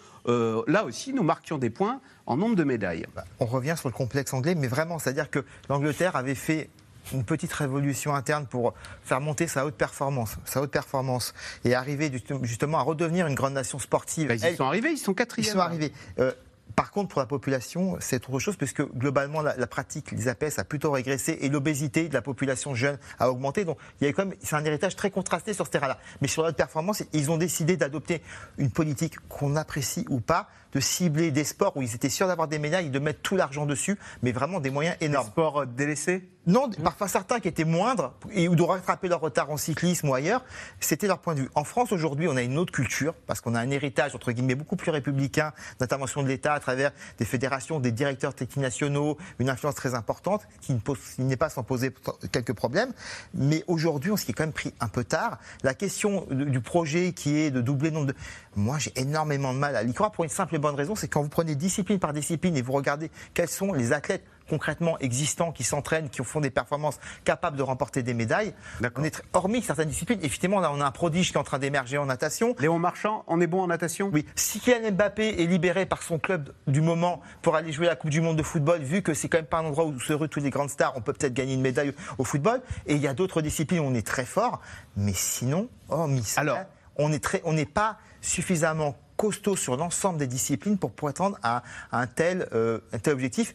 [0.68, 2.00] là aussi, nous marquions des points
[2.32, 3.06] en nombre de médailles.
[3.14, 6.70] Bah, on revient sur le complexe anglais, mais vraiment, c'est-à-dire que l'Angleterre avait fait
[7.12, 12.10] une petite révolution interne pour faire monter sa haute performance, sa haute performance, et arriver
[12.42, 14.28] justement à redevenir une grande nation sportive.
[14.28, 15.48] Bah, ils sont arrivés, ils sont quatrième.
[15.48, 15.92] Ils sont arrivés.
[16.18, 16.32] Euh,
[16.74, 20.64] par contre, pour la population, c'est autre chose, puisque globalement, la, pratique des APS a
[20.64, 23.64] plutôt régressé et l'obésité de la population jeune a augmenté.
[23.64, 25.98] Donc, il y a quand même, c'est un héritage très contrasté sur ce terrain-là.
[26.20, 28.22] Mais sur la haute performance, ils ont décidé d'adopter
[28.58, 32.48] une politique qu'on apprécie ou pas, de cibler des sports où ils étaient sûrs d'avoir
[32.48, 35.26] des médailles et de mettre tout l'argent dessus, mais vraiment des moyens énormes.
[35.26, 39.20] Des sports euh, délaissés Non, parfois certains qui étaient moindres et ou de rattraper leur
[39.20, 40.44] retard en cyclisme ou ailleurs,
[40.80, 41.50] c'était leur point de vue.
[41.54, 44.54] En France aujourd'hui, on a une autre culture parce qu'on a un héritage entre guillemets
[44.54, 49.50] beaucoup plus républicain d'intervention de l'État à travers des fédérations, des directeurs techniques nationaux, une
[49.50, 50.76] influence très importante qui
[51.18, 51.92] n'est pas sans poser
[52.32, 52.92] quelques problèmes.
[53.34, 55.38] Mais aujourd'hui, on s'y est quand même pris un peu tard.
[55.62, 58.14] La question du projet qui est de doubler le nombre de...
[58.56, 61.22] Moi, j'ai énormément de mal à l'y croire pour une simple bonne raison, c'est quand
[61.22, 65.64] vous prenez discipline par discipline et vous regardez quels sont les athlètes concrètement existants qui
[65.64, 68.54] s'entraînent, qui font des performances capables de remporter des médailles.
[68.96, 71.58] On est hormis certaines disciplines, effectivement, là, on a un prodige qui est en train
[71.58, 72.54] d'émerger en natation.
[72.58, 74.10] Léon Marchand, on est bon en natation?
[74.12, 74.26] Oui.
[74.34, 78.10] Si Kylian Mbappé est libéré par son club du moment pour aller jouer la Coupe
[78.10, 80.28] du Monde de football, vu que c'est quand même pas un endroit où se ruent
[80.28, 82.60] toutes les grandes stars, on peut peut-être gagner une médaille au football.
[82.86, 84.60] Et il y a d'autres disciplines où on est très fort.
[84.96, 86.58] Mais sinon, hormis ça, Alors,
[86.98, 91.62] on n'est pas suffisamment costaud sur l'ensemble des disciplines pour prétendre à,
[91.92, 93.52] un, tel, euh, un tel objectif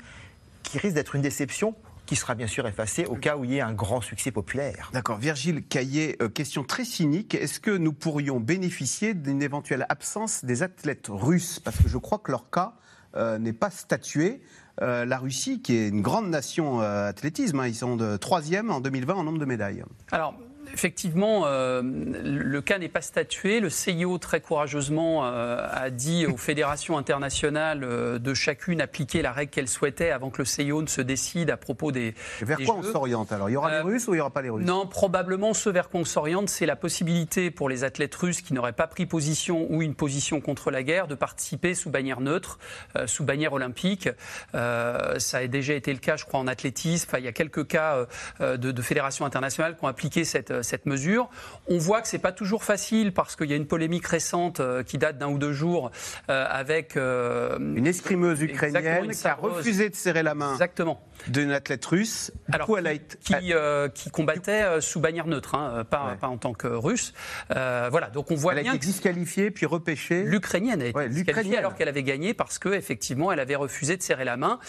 [0.63, 3.57] qui risque d'être une déception qui sera bien sûr effacée au cas où il y
[3.57, 4.89] ait un grand succès populaire.
[4.93, 5.17] D'accord.
[5.17, 7.35] Virgile Caillé, euh, question très cynique.
[7.35, 11.59] Est-ce que nous pourrions bénéficier d'une éventuelle absence des athlètes russes?
[11.59, 12.75] Parce que je crois que leur cas
[13.17, 14.41] euh, n'est pas statué.
[14.79, 19.15] la Russie, qui est une grande nation athlétisme, hein, ils sont de troisième en 2020
[19.15, 19.83] en nombre de médailles.
[20.11, 20.33] Alors,
[20.73, 23.59] Effectivement, euh, le cas n'est pas statué.
[23.59, 29.31] Le CIO, très courageusement, euh, a dit aux fédérations internationales euh, de chacune appliquer la
[29.31, 32.13] règle qu'elle souhaitait avant que le CIO ne se décide à propos des.
[32.41, 33.49] vers quoi on s'oriente alors?
[33.49, 34.65] Il y aura les Russes ou il n'y aura pas les Russes?
[34.65, 38.53] Non, probablement ce vers quoi on s'oriente, c'est la possibilité pour les athlètes russes qui
[38.53, 42.59] n'auraient pas pris position ou une position contre la guerre de participer sous bannière neutre,
[43.05, 44.09] sous bannière olympique.
[44.53, 47.09] ça a déjà été le cas, je crois, en athlétisme.
[47.17, 48.05] il y a quelques cas
[48.39, 51.29] de, de fédérations internationales qui ont appliqué cette euh, cette mesure.
[51.67, 54.83] On voit que c'est pas toujours facile parce qu'il y a une polémique récente euh,
[54.83, 55.91] qui date d'un ou deux jours
[56.29, 60.53] euh, avec une escrimeuse ukrainienne qui a refusé de serrer la main.
[60.53, 61.01] Exactement.
[61.27, 62.31] D'une athlète russe.
[62.51, 63.17] Alors, elle a été...
[63.17, 63.53] qui,
[63.93, 67.13] qui, combattait sous bannière neutre, hein, pas, pas, en tant que russe.
[67.49, 68.73] voilà, donc on voit elle bien.
[68.73, 70.23] a été disqualifiée puis repêchée.
[70.23, 74.25] L'Ukrainienne a été disqualifiée alors qu'elle avait gagné parce qu'effectivement elle avait refusé de serrer
[74.25, 74.59] la main.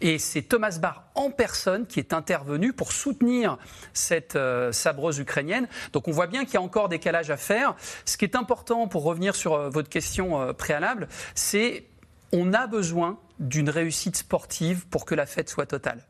[0.00, 3.58] Et c'est Thomas Barr en personne qui est intervenu pour soutenir
[3.92, 4.38] cette
[4.72, 5.37] sabreuse ukrainienne
[5.92, 7.74] donc on voit bien qu'il y a encore des calages à faire.
[8.04, 11.84] Ce qui est important pour revenir sur euh, votre question euh, préalable, c'est
[12.32, 16.02] on a besoin d'une réussite sportive pour que la fête soit totale.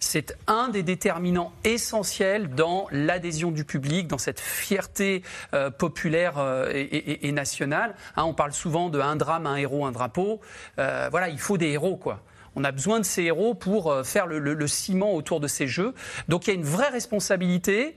[0.00, 5.22] C'est un des déterminants essentiels dans l'adhésion du public, dans cette fierté
[5.54, 6.34] euh, populaire
[6.74, 7.94] et, nationale.
[8.16, 10.42] Hein, on parle souvent de un drame, un héros, un drapeau.
[10.76, 12.20] voilà, il faut des héros, quoi.
[12.56, 15.94] On a besoin de ces héros pour euh, faire le, ciment autour de ces jeux.
[16.28, 17.96] Donc il y a une vraie responsabilité.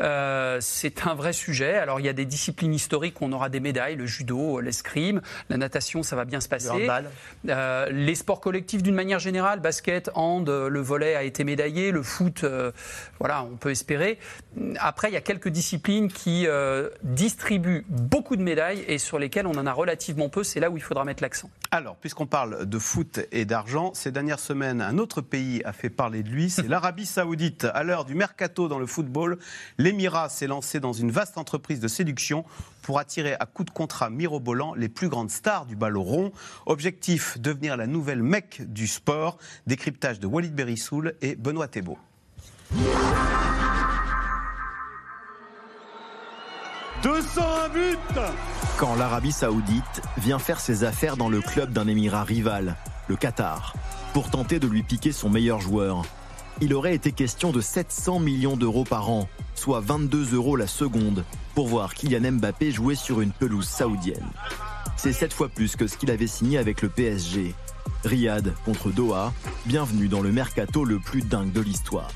[0.00, 1.74] Euh, c'est un vrai sujet.
[1.74, 5.20] Alors il y a des disciplines historiques où on aura des médailles, le judo, l'escrime,
[5.50, 6.88] la natation, ça va bien se passer.
[7.48, 12.02] Euh, les sports collectifs d'une manière générale, basket, hand, le volet a été médaillé, le
[12.02, 12.44] foot,
[13.18, 14.18] voilà, on peut espérer.
[14.78, 16.46] Après, il y a quelques disciplines qui
[17.02, 20.44] distribuent beaucoup de médailles et sur lesquelles on en a relativement peu.
[20.44, 21.50] C'est là où il faudra mettre l'accent.
[21.76, 25.90] Alors, puisqu'on parle de foot et d'argent, ces dernières semaines, un autre pays a fait
[25.90, 27.64] parler de lui, c'est l'Arabie Saoudite.
[27.64, 29.38] À l'heure du mercato dans le football,
[29.76, 32.46] l'Émirat s'est lancé dans une vaste entreprise de séduction
[32.80, 36.32] pour attirer à coups de contrat mirobolant les plus grandes stars du ballon rond.
[36.64, 39.36] Objectif devenir la nouvelle mecque du sport.
[39.66, 41.98] Décryptage de Walid Berissoul et Benoît Thébault.
[47.06, 48.20] 201 buts
[48.78, 52.74] Quand l'Arabie Saoudite vient faire ses affaires dans le club d'un émirat rival,
[53.06, 53.74] le Qatar,
[54.12, 56.02] pour tenter de lui piquer son meilleur joueur.
[56.60, 61.24] Il aurait été question de 700 millions d'euros par an, soit 22 euros la seconde,
[61.54, 64.28] pour voir Kylian Mbappé jouer sur une pelouse saoudienne.
[64.96, 67.54] C'est sept fois plus que ce qu'il avait signé avec le PSG.
[68.04, 69.32] Riyad contre Doha,
[69.66, 72.10] bienvenue dans le mercato le plus dingue de l'histoire.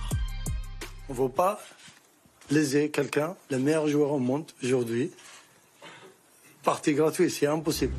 [1.09, 1.61] On ne vaut pas
[2.51, 5.11] léser quelqu'un, le meilleur joueur au monde aujourd'hui.
[6.63, 7.95] Partie gratuite, c'est impossible.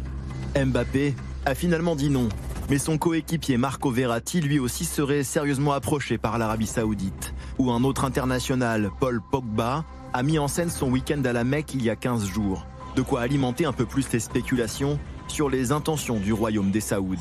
[0.56, 2.30] Mbappé a finalement dit non,
[2.70, 7.84] mais son coéquipier Marco Verratti lui aussi serait sérieusement approché par l'Arabie Saoudite, où un
[7.84, 11.90] autre international, Paul Pogba, a mis en scène son week-end à la Mecque il y
[11.90, 12.66] a 15 jours.
[12.96, 17.16] De quoi alimenter un peu plus les spéculations sur les intentions du royaume des Saouds.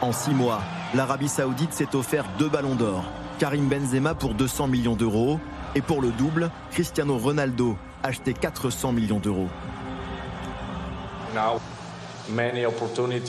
[0.00, 0.60] En six mois,
[0.94, 3.04] l'Arabie Saoudite s'est offert deux ballons d'or.
[3.38, 5.40] Karim Benzema pour 200 millions d'euros
[5.74, 9.48] et pour le double, Cristiano Ronaldo acheté 400 millions d'euros.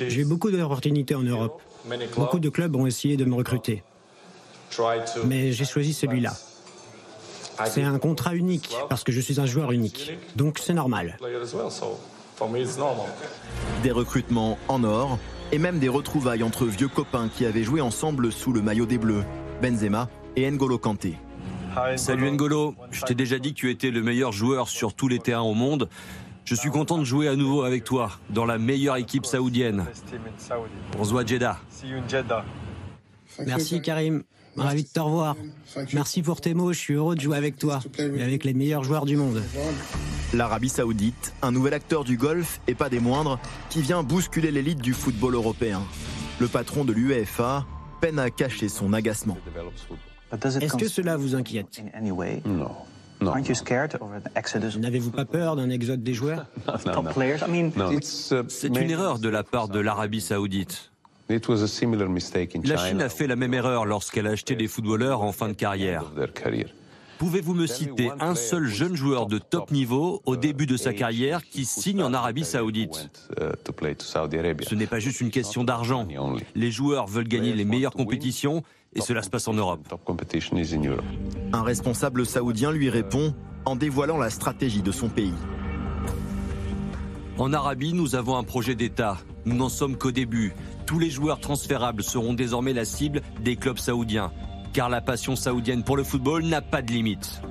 [0.08, 1.62] J'ai beaucoup d'opportunités en Europe.
[2.16, 3.84] Beaucoup de clubs ont essayé de me recruter.
[5.26, 6.34] Mais j'ai choisi celui-là.
[7.66, 10.18] C'est un contrat unique, parce que je suis un joueur unique.
[10.36, 11.18] Donc c'est normal.
[13.84, 15.20] Des recrutements en or
[15.52, 18.98] et même des retrouvailles entre vieux copains qui avaient joué ensemble sous le maillot des
[18.98, 19.24] Bleus,
[19.62, 21.16] Benzema et N'Golo Kanté.
[21.98, 25.20] Salut N'Golo, je t'ai déjà dit que tu étais le meilleur joueur sur tous les
[25.20, 25.90] terrains au monde.
[26.46, 29.86] Je suis content de jouer à nouveau avec toi dans la meilleure équipe saoudienne.
[30.92, 31.60] Pour Zoua Jeddah.
[33.46, 34.24] Merci Karim.
[34.58, 35.36] Ravi de te revoir.
[35.94, 38.84] Merci pour tes mots, je suis heureux de jouer avec toi et avec les meilleurs
[38.84, 39.42] joueurs du monde.
[40.34, 43.40] L'Arabie Saoudite, un nouvel acteur du golf et pas des moindres,
[43.72, 45.82] qui vient bousculer l'élite du football européen.
[46.40, 47.66] Le patron de l'UEFA
[48.00, 49.38] peine à cacher son agacement.
[50.32, 51.82] Est-ce que cela vous inquiète?
[52.46, 52.70] Non.
[53.22, 53.34] Non.
[54.80, 56.46] N'avez-vous pas peur d'un exode des joueurs?
[58.02, 60.92] C'est une erreur de la part de l'Arabie saoudite.
[61.28, 65.54] La Chine a fait la même erreur lorsqu'elle a acheté des footballeurs en fin de
[65.54, 66.06] carrière.
[67.20, 71.44] Pouvez-vous me citer un seul jeune joueur de top niveau au début de sa carrière
[71.44, 73.12] qui signe en Arabie saoudite?
[73.38, 76.08] Ce n'est pas juste une question d'argent.
[76.56, 78.64] Les joueurs veulent gagner les meilleures compétitions
[78.96, 79.82] et cela se passe en Europe.
[81.52, 85.34] Un responsable saoudien lui répond en dévoilant la stratégie de son pays.
[87.38, 89.18] En Arabie, nous avons un projet d'État.
[89.46, 90.54] Nous n'en sommes qu'au début.
[90.86, 94.32] Tous les joueurs transférables seront désormais la cible des clubs saoudiens.
[94.74, 97.42] Car la passion saoudienne pour le football n'a pas de limite.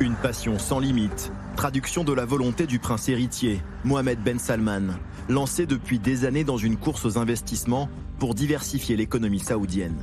[0.00, 1.32] Une passion sans limite.
[1.56, 4.94] Traduction de la volonté du prince héritier, Mohamed Ben Salman,
[5.28, 7.88] lancé depuis des années dans une course aux investissements
[8.18, 9.96] pour diversifier l'économie saoudienne.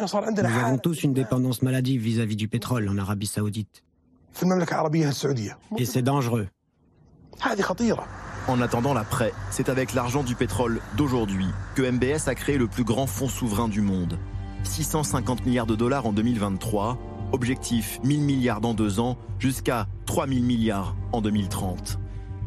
[0.00, 3.84] Nous avons tous une dépendance maladive vis-à-vis du pétrole en Arabie saoudite.
[5.76, 6.48] Et c'est dangereux.
[8.48, 12.82] En attendant l'après, c'est avec l'argent du pétrole d'aujourd'hui que MBS a créé le plus
[12.82, 14.18] grand fonds souverain du monde.
[14.64, 16.98] 650 milliards de dollars en 2023,
[17.30, 22.00] objectif 1000 milliards dans deux ans, jusqu'à 3000 milliards en 2030.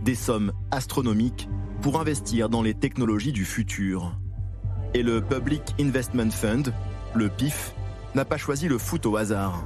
[0.03, 1.47] Des sommes astronomiques
[1.81, 4.17] pour investir dans les technologies du futur.
[4.93, 6.73] Et le Public Investment Fund,
[7.13, 7.73] le PIF,
[8.15, 9.65] n'a pas choisi le foot au hasard.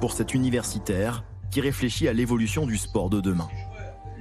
[0.00, 3.48] Pour cet universitaire qui réfléchit à l'évolution du sport de demain.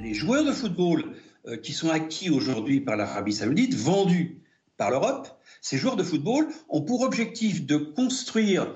[0.02, 1.16] Les joueurs de football
[1.48, 4.42] euh, qui sont acquis aujourd'hui par l'Arabie saoudite, vendus
[4.76, 5.28] par l'Europe,
[5.62, 8.74] ces joueurs de football ont pour objectif de construire,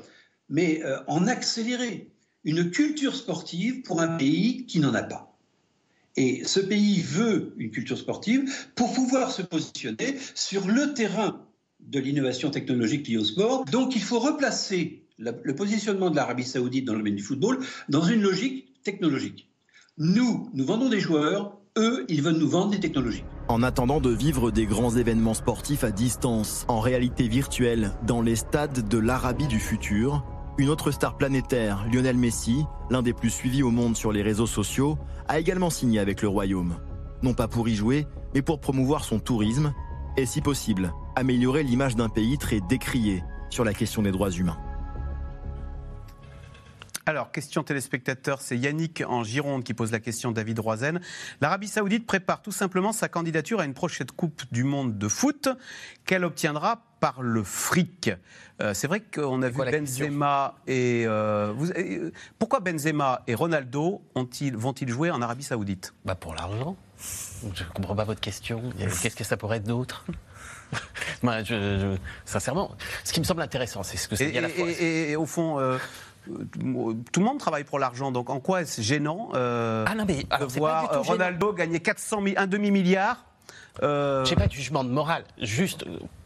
[0.49, 2.11] mais euh, en accélérer,
[2.43, 5.35] une culture sportive pour un pays qui n'en a pas.
[6.15, 11.43] Et ce pays veut une culture sportive pour pouvoir se positionner sur le terrain
[11.79, 13.65] de l'innovation technologique liée au sport.
[13.65, 18.03] Donc il faut replacer le positionnement de l'Arabie saoudite dans le domaine du football dans
[18.03, 19.49] une logique technologique.
[19.97, 23.23] Nous, nous vendons des joueurs, eux, ils veulent nous vendre des technologies.
[23.47, 28.35] En attendant de vivre des grands événements sportifs à distance, en réalité virtuelle, dans les
[28.35, 30.25] stades de l'Arabie du futur,
[30.57, 34.47] une autre star planétaire, Lionel Messi, l'un des plus suivis au monde sur les réseaux
[34.47, 34.97] sociaux,
[35.29, 36.75] a également signé avec le Royaume.
[37.23, 39.73] Non pas pour y jouer, mais pour promouvoir son tourisme
[40.17, 44.57] et, si possible, améliorer l'image d'un pays très décrié sur la question des droits humains.
[47.07, 50.99] Alors, question téléspectateur, c'est Yannick en Gironde qui pose la question David Roizen.
[51.39, 55.47] L'Arabie Saoudite prépare tout simplement sa candidature à une prochaine Coupe du Monde de foot
[56.05, 58.09] qu'elle obtiendra par le fric.
[58.59, 61.03] Euh, c'est vrai qu'on a vu Benzema et.
[61.05, 65.93] Euh, euh, pourquoi Benzema et Ronaldo vont-ils jouer en Arabie Saoudite?
[66.05, 66.75] Bah Pour l'argent.
[67.53, 68.63] Je ne comprends pas votre question.
[68.79, 70.05] Qu'est-ce que ça pourrait être d'autre?
[71.21, 71.35] Moi,
[72.25, 74.67] sincèrement, ce qui me semble intéressant, c'est ce que c'est et, la fois.
[74.67, 75.77] Et, au fond,
[76.25, 80.45] tout le monde travaille pour l'argent, donc en quoi est-ce gênant ah non, mais, de
[80.45, 83.25] voir Ronaldo gagner 400 000, un demi-milliard
[83.83, 84.23] euh...
[84.23, 85.85] Je sais pas de jugement de morale, juste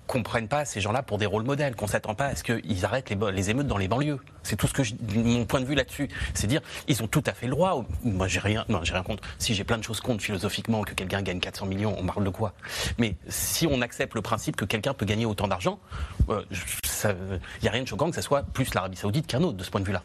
[0.09, 3.11] comprennent pas ces gens-là pour des rôles modèles, qu'on s'attend pas à ce qu'ils arrêtent
[3.11, 4.19] les, les, émeutes dans les banlieues.
[4.41, 6.09] C'est tout ce que je, mon point de vue là-dessus.
[6.33, 7.85] C'est dire, ils ont tout à fait le droit.
[8.03, 9.23] Moi, j'ai rien, non, j'ai rien contre.
[9.37, 12.29] Si j'ai plein de choses contre philosophiquement que quelqu'un gagne 400 millions, on parle de
[12.31, 12.53] quoi?
[12.97, 15.79] Mais si on accepte le principe que quelqu'un peut gagner autant d'argent,
[16.27, 16.33] il
[17.05, 19.63] euh, n'y a rien de choquant que ce soit plus l'Arabie Saoudite qu'un autre de
[19.63, 20.01] ce point de vue-là.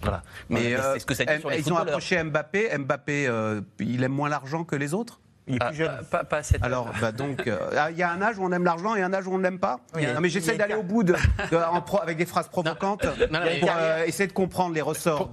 [0.00, 0.22] Voilà.
[0.48, 2.76] Mais, euh, ce que ça dit sur les ils ont approché Mbappé.
[2.78, 5.20] Mbappé, euh, il aime moins l'argent que les autres?
[5.50, 5.90] Il est plus jeune.
[6.10, 8.64] Pas, pas, pas Alors, bah donc, euh, il y a un âge où on aime
[8.64, 9.80] l'argent et un âge où on ne l'aime pas.
[9.94, 11.14] non, mais j'essaie d'aller au bout de,
[12.02, 15.28] avec des phrases provocantes pour euh, essayer de comprendre les ressorts.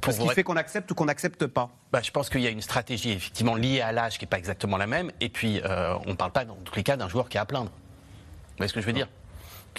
[0.00, 1.70] Pour, ce qui fait qu'on accepte ou qu'on n'accepte pas.
[1.92, 4.38] Bah, je pense qu'il y a une stratégie effectivement liée à l'âge qui n'est pas
[4.38, 5.10] exactement la même.
[5.20, 7.42] Et puis, euh, on ne parle pas dans tous les cas d'un joueur qui a
[7.42, 7.70] à plaindre.
[7.70, 9.08] Vous voyez ce que je veux dire?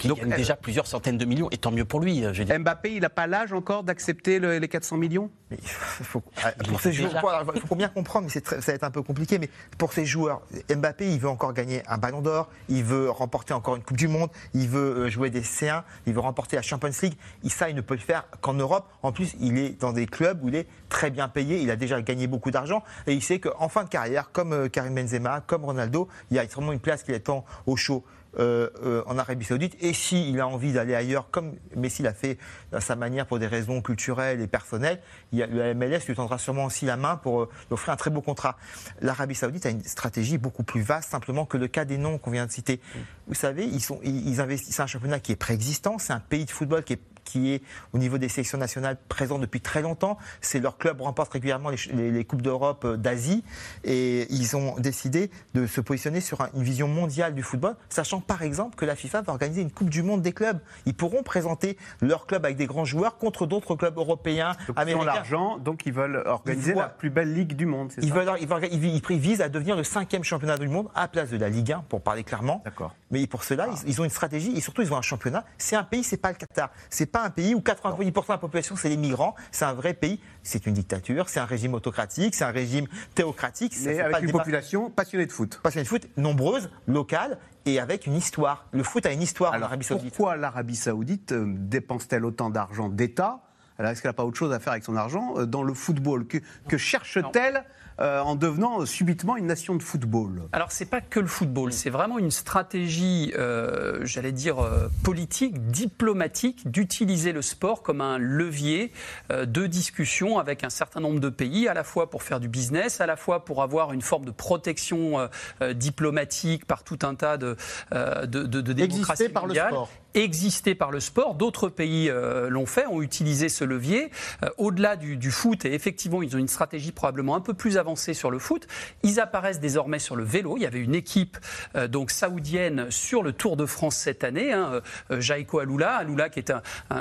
[0.00, 2.22] Qui gagne déjà plusieurs centaines de millions, et tant mieux pour lui.
[2.22, 5.30] Mbappé, il n'a pas l'âge encore d'accepter les 400 millions?
[5.50, 6.22] Il faut,
[6.68, 9.50] pour ces joueurs, il faut bien comprendre, mais ça va être un peu compliqué, mais
[9.78, 10.42] pour ces joueurs,
[10.74, 14.08] Mbappé, il veut encore gagner un ballon d'or, il veut remporter encore une Coupe du
[14.08, 17.14] Monde, il veut jouer des C1, il veut remporter la Champions League.
[17.44, 18.88] Et ça, il ne peut le faire qu'en Europe.
[19.02, 21.76] En plus, il est dans des clubs où il est très bien payé, il a
[21.76, 25.64] déjà gagné beaucoup d'argent, et il sait qu'en fin de carrière, comme Karim Benzema, comme
[25.64, 28.04] Ronaldo, il y a vraiment une place qui attend au chaud.
[28.38, 29.76] Euh, euh, en Arabie Saoudite.
[29.80, 32.38] Et s'il a envie d'aller ailleurs, comme Messi l'a fait
[32.72, 35.00] à sa manière pour des raisons culturelles et personnelles,
[35.32, 37.92] il y a, le MLS lui tendra sûrement aussi la main pour euh, lui offrir
[37.92, 38.56] un très beau contrat.
[39.00, 42.30] L'Arabie Saoudite a une stratégie beaucoup plus vaste simplement que le cas des noms qu'on
[42.30, 42.80] vient de citer.
[43.26, 46.84] Vous savez, ils, ils investissent un championnat qui est préexistant, c'est un pays de football
[46.84, 47.00] qui est
[47.30, 47.62] qui est
[47.92, 50.18] au niveau des sélections nationales présent depuis très longtemps.
[50.40, 53.44] C'est leur club remporte régulièrement les, coupes d'Europe euh, d'Asie
[53.84, 58.42] et ils ont décidé de se positionner sur une vision mondiale du football, sachant par
[58.42, 60.58] exemple que la FIFA va organiser une coupe du monde des clubs.
[60.86, 64.98] Ils pourront présenter leur club avec des grands joueurs contre d'autres clubs européens, donc, américains.
[64.98, 67.92] Ils ont l'argent, donc ils veulent organiser la plus belle ligue du monde.
[68.02, 71.30] Ils, veulent, ils, ils, visent à devenir le cinquième championnat du monde à la place
[71.30, 72.62] de la Ligue 1, pour parler clairement.
[72.64, 72.94] D'accord.
[73.10, 75.44] Mais pour cela, ils, ils, ont une stratégie et surtout ils ont un championnat.
[75.58, 76.70] C'est un pays, c'est pas le Qatar.
[76.88, 79.34] C'est pas un pays où 90% de la population, c'est les migrants.
[79.50, 80.20] C'est un vrai pays.
[80.42, 83.74] C'est une dictature, c'est un régime autocratique, c'est un régime théocratique.
[83.84, 85.60] Mais avec une population passionnée de foot.
[85.62, 88.66] Passionnée de foot, nombreuse, locale et avec une histoire.
[88.72, 90.14] Le foot a une histoire en Arabie Saoudite.
[90.14, 93.40] Pourquoi l'Arabie Saoudite euh, dépense-t-elle autant d'argent d'État?
[93.78, 95.72] Alors, est-ce qu'elle n'a pas autre chose à faire avec son argent euh, dans le
[95.72, 96.26] football?
[96.26, 97.64] Que, cherche-t-elle?
[98.00, 100.42] Euh, en devenant subitement une nation de football.
[100.52, 104.56] Alors, c'est pas que le football, c'est vraiment une stratégie, euh, j'allais dire,
[105.02, 108.92] politique, diplomatique, d'utiliser le sport comme un levier
[109.30, 113.00] de discussion avec un certain nombre de pays, à la fois pour faire du business,
[113.00, 115.28] à la fois pour avoir une forme de protection
[115.74, 117.56] diplomatique par tout un tas de,
[117.92, 121.34] de, de, de démocraties par le sport existé par le sport.
[121.34, 124.10] D'autres pays euh, l'ont fait, ont utilisé ce levier.
[124.42, 128.14] Euh, au-delà du, foot, et effectivement, ils ont une stratégie probablement un peu plus avancée
[128.14, 128.66] sur le foot.
[129.02, 130.56] Ils apparaissent désormais sur le vélo.
[130.56, 131.38] Il y avait une équipe
[131.76, 134.80] euh, donc saoudienne sur le Tour de France cette année, hein,
[135.10, 136.52] Jaiko Aloula, Aloula qui est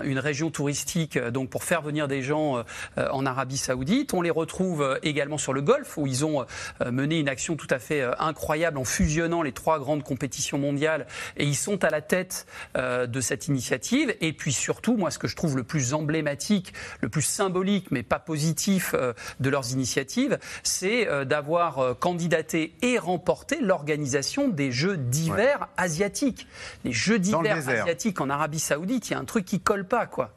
[0.03, 2.63] une région touristique donc pour faire venir des gens
[2.97, 4.13] en Arabie Saoudite.
[4.13, 6.45] On les retrouve également sur le golf où ils ont
[6.85, 11.07] mené une action tout à fait incroyable en fusionnant les trois grandes compétitions mondiales
[11.37, 12.45] et ils sont à la tête
[12.77, 14.15] euh, de cette initiative.
[14.21, 18.03] Et puis surtout, moi, ce que je trouve le plus emblématique, le plus symbolique, mais
[18.03, 24.97] pas positif euh, de leurs initiatives, c'est euh, d'avoir candidaté et remporté l'organisation des Jeux
[24.97, 26.47] d'hiver asiatiques.
[26.83, 30.05] Les Jeux d'hiver asiatiques en Arabie Saoudite, il y a un truc qui colle pas,
[30.05, 30.33] quoi.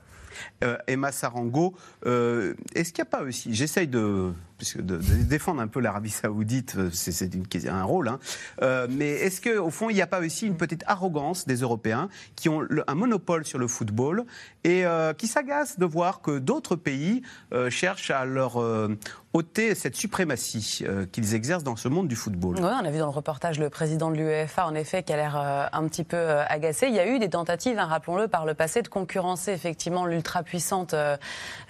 [0.87, 4.33] Emma Sarango, est-ce qu'il n'y a pas aussi, j'essaye de
[4.77, 8.09] de, défendre un peu l'Arabie Saoudite, euh, c'est un rôle.
[8.09, 8.19] Hein.
[8.63, 12.09] Euh, mais est-ce qu'au fond, il n'y a pas aussi une petite arrogance des Européens
[12.37, 14.25] qui ont un monopole sur le football
[14.65, 17.23] et euh, qui s'agacent de voir que d'autres pays
[17.69, 18.59] cherchent à leur
[19.33, 22.57] ôter cette suprématie qu'ils exercent dans ce monde du football?
[22.57, 25.17] Oui, on a vu dans le reportage le président de l'UEFA, en effet, qui a
[25.17, 25.37] l'air
[25.73, 26.87] un petit peu agacé.
[26.89, 30.95] Il y a eu des tentatives, hein, rappelons-le, par le passé, de concurrencer effectivement l'ultra-puissante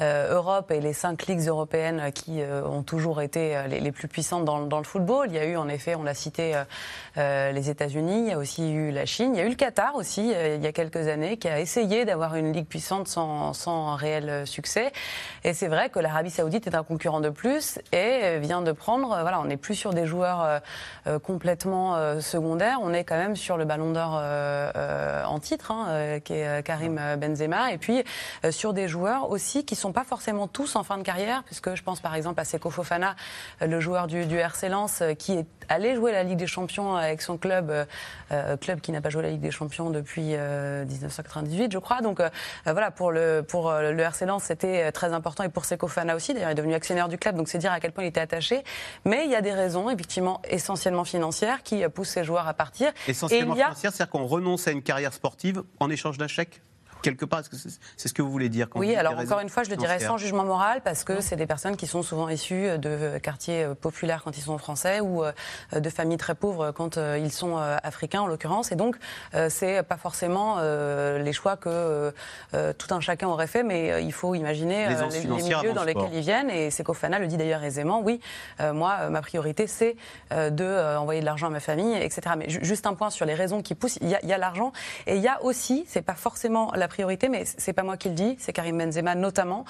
[0.00, 4.78] Europe et les cinq ligues européennes qui ont toujours été euh, les, plus puissantes dans,
[4.78, 5.28] le football.
[5.28, 6.64] Il y a eu, en effet, on l'a cité, euh,
[7.18, 9.54] euh, les États-Unis, il y a aussi eu la Chine, il y a eu le
[9.54, 13.52] Qatar aussi, il y a quelques années, qui a essayé d'avoir une ligue puissante sans,
[13.52, 14.92] sans réel succès.
[15.44, 19.08] Et c'est vrai que l'Arabie Saoudite est un concurrent de plus et vient de prendre,
[19.08, 20.60] voilà, on n'est plus sur des joueurs
[21.22, 26.64] complètement secondaires, on est quand même sur le ballon d'or en titre, hein, qui est
[26.64, 28.02] Karim Benzema, et puis
[28.50, 31.82] sur des joueurs aussi qui sont pas forcément tous en fin de carrière, puisque je
[31.82, 33.14] pense par exemple à Seko Fofana,
[33.60, 37.22] le joueur du, du RC Lens, qui est allé jouer la Ligue des Champions avec
[37.22, 37.72] son club,
[38.30, 42.00] euh, club qui n'a pas joué la Ligue des Champions depuis 1998, euh, je crois.
[42.00, 42.28] Donc euh,
[42.64, 46.34] voilà, pour le, pour le RC Lens, c'était très important et pour Seko Fofana aussi.
[46.34, 48.20] D'ailleurs, il est devenu actionnaire du club, donc c'est dire à quel point il était
[48.20, 48.62] attaché.
[49.04, 52.92] Mais il y a des raisons, effectivement, essentiellement financières, qui poussent ces joueurs à partir.
[53.08, 56.62] Essentiellement financières, c'est-à-dire qu'on renonce à une carrière sportive en échange d'un chèque?
[57.02, 57.42] Quelque part.
[57.96, 59.98] C'est ce que vous voulez dire quand Oui, alors encore une fois, je le dirais
[59.98, 63.74] sans jugement moral, parce que c'est des personnes qui sont souvent issues de quartiers euh,
[63.74, 65.32] populaires quand ils sont français ou euh,
[65.78, 68.72] de familles très pauvres quand euh, ils sont africains en l'occurrence.
[68.72, 68.96] Et donc,
[69.48, 72.12] c'est pas forcément les choix que
[72.52, 76.50] tout un chacun aurait fait, mais il faut imaginer les, milieux dans, lesquels ils viennent.
[76.50, 78.00] Et Sekofana le dit d'ailleurs aisément.
[78.00, 78.20] Oui,
[78.60, 79.96] moi, ma priorité, c'est
[80.30, 82.20] de envoyer de l'argent à ma famille, etc.
[82.36, 83.98] Mais juste un point sur les raisons qui poussent.
[84.00, 84.72] Il y a, a l'argent
[85.06, 88.08] et il y a aussi, c'est pas forcément la priorité, mais c'est pas moi qui
[88.08, 89.64] le dis, c'est Karim Benzema notamment.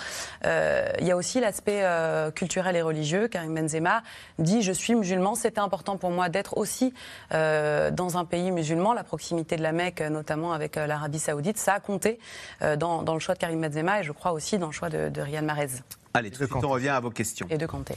[0.45, 1.85] il y a aussi l'aspect
[2.35, 3.29] culturel et religieux.
[3.29, 4.03] Karim Benzema
[4.39, 6.93] dit je suis musulman, c'était important pour moi d'être aussi
[7.31, 8.93] dans un pays musulman.
[8.93, 12.19] La proximité de la Mecque, notamment avec l'Arabie Saoudite, ça a compté
[12.79, 15.21] dans, le choix de Karim Benzema et je crois aussi dans le choix de, de
[15.21, 15.69] Riyad Mahrez.
[16.15, 17.47] Allez, tout de suite, on revient à vos questions.
[17.49, 17.97] Et de Kanté.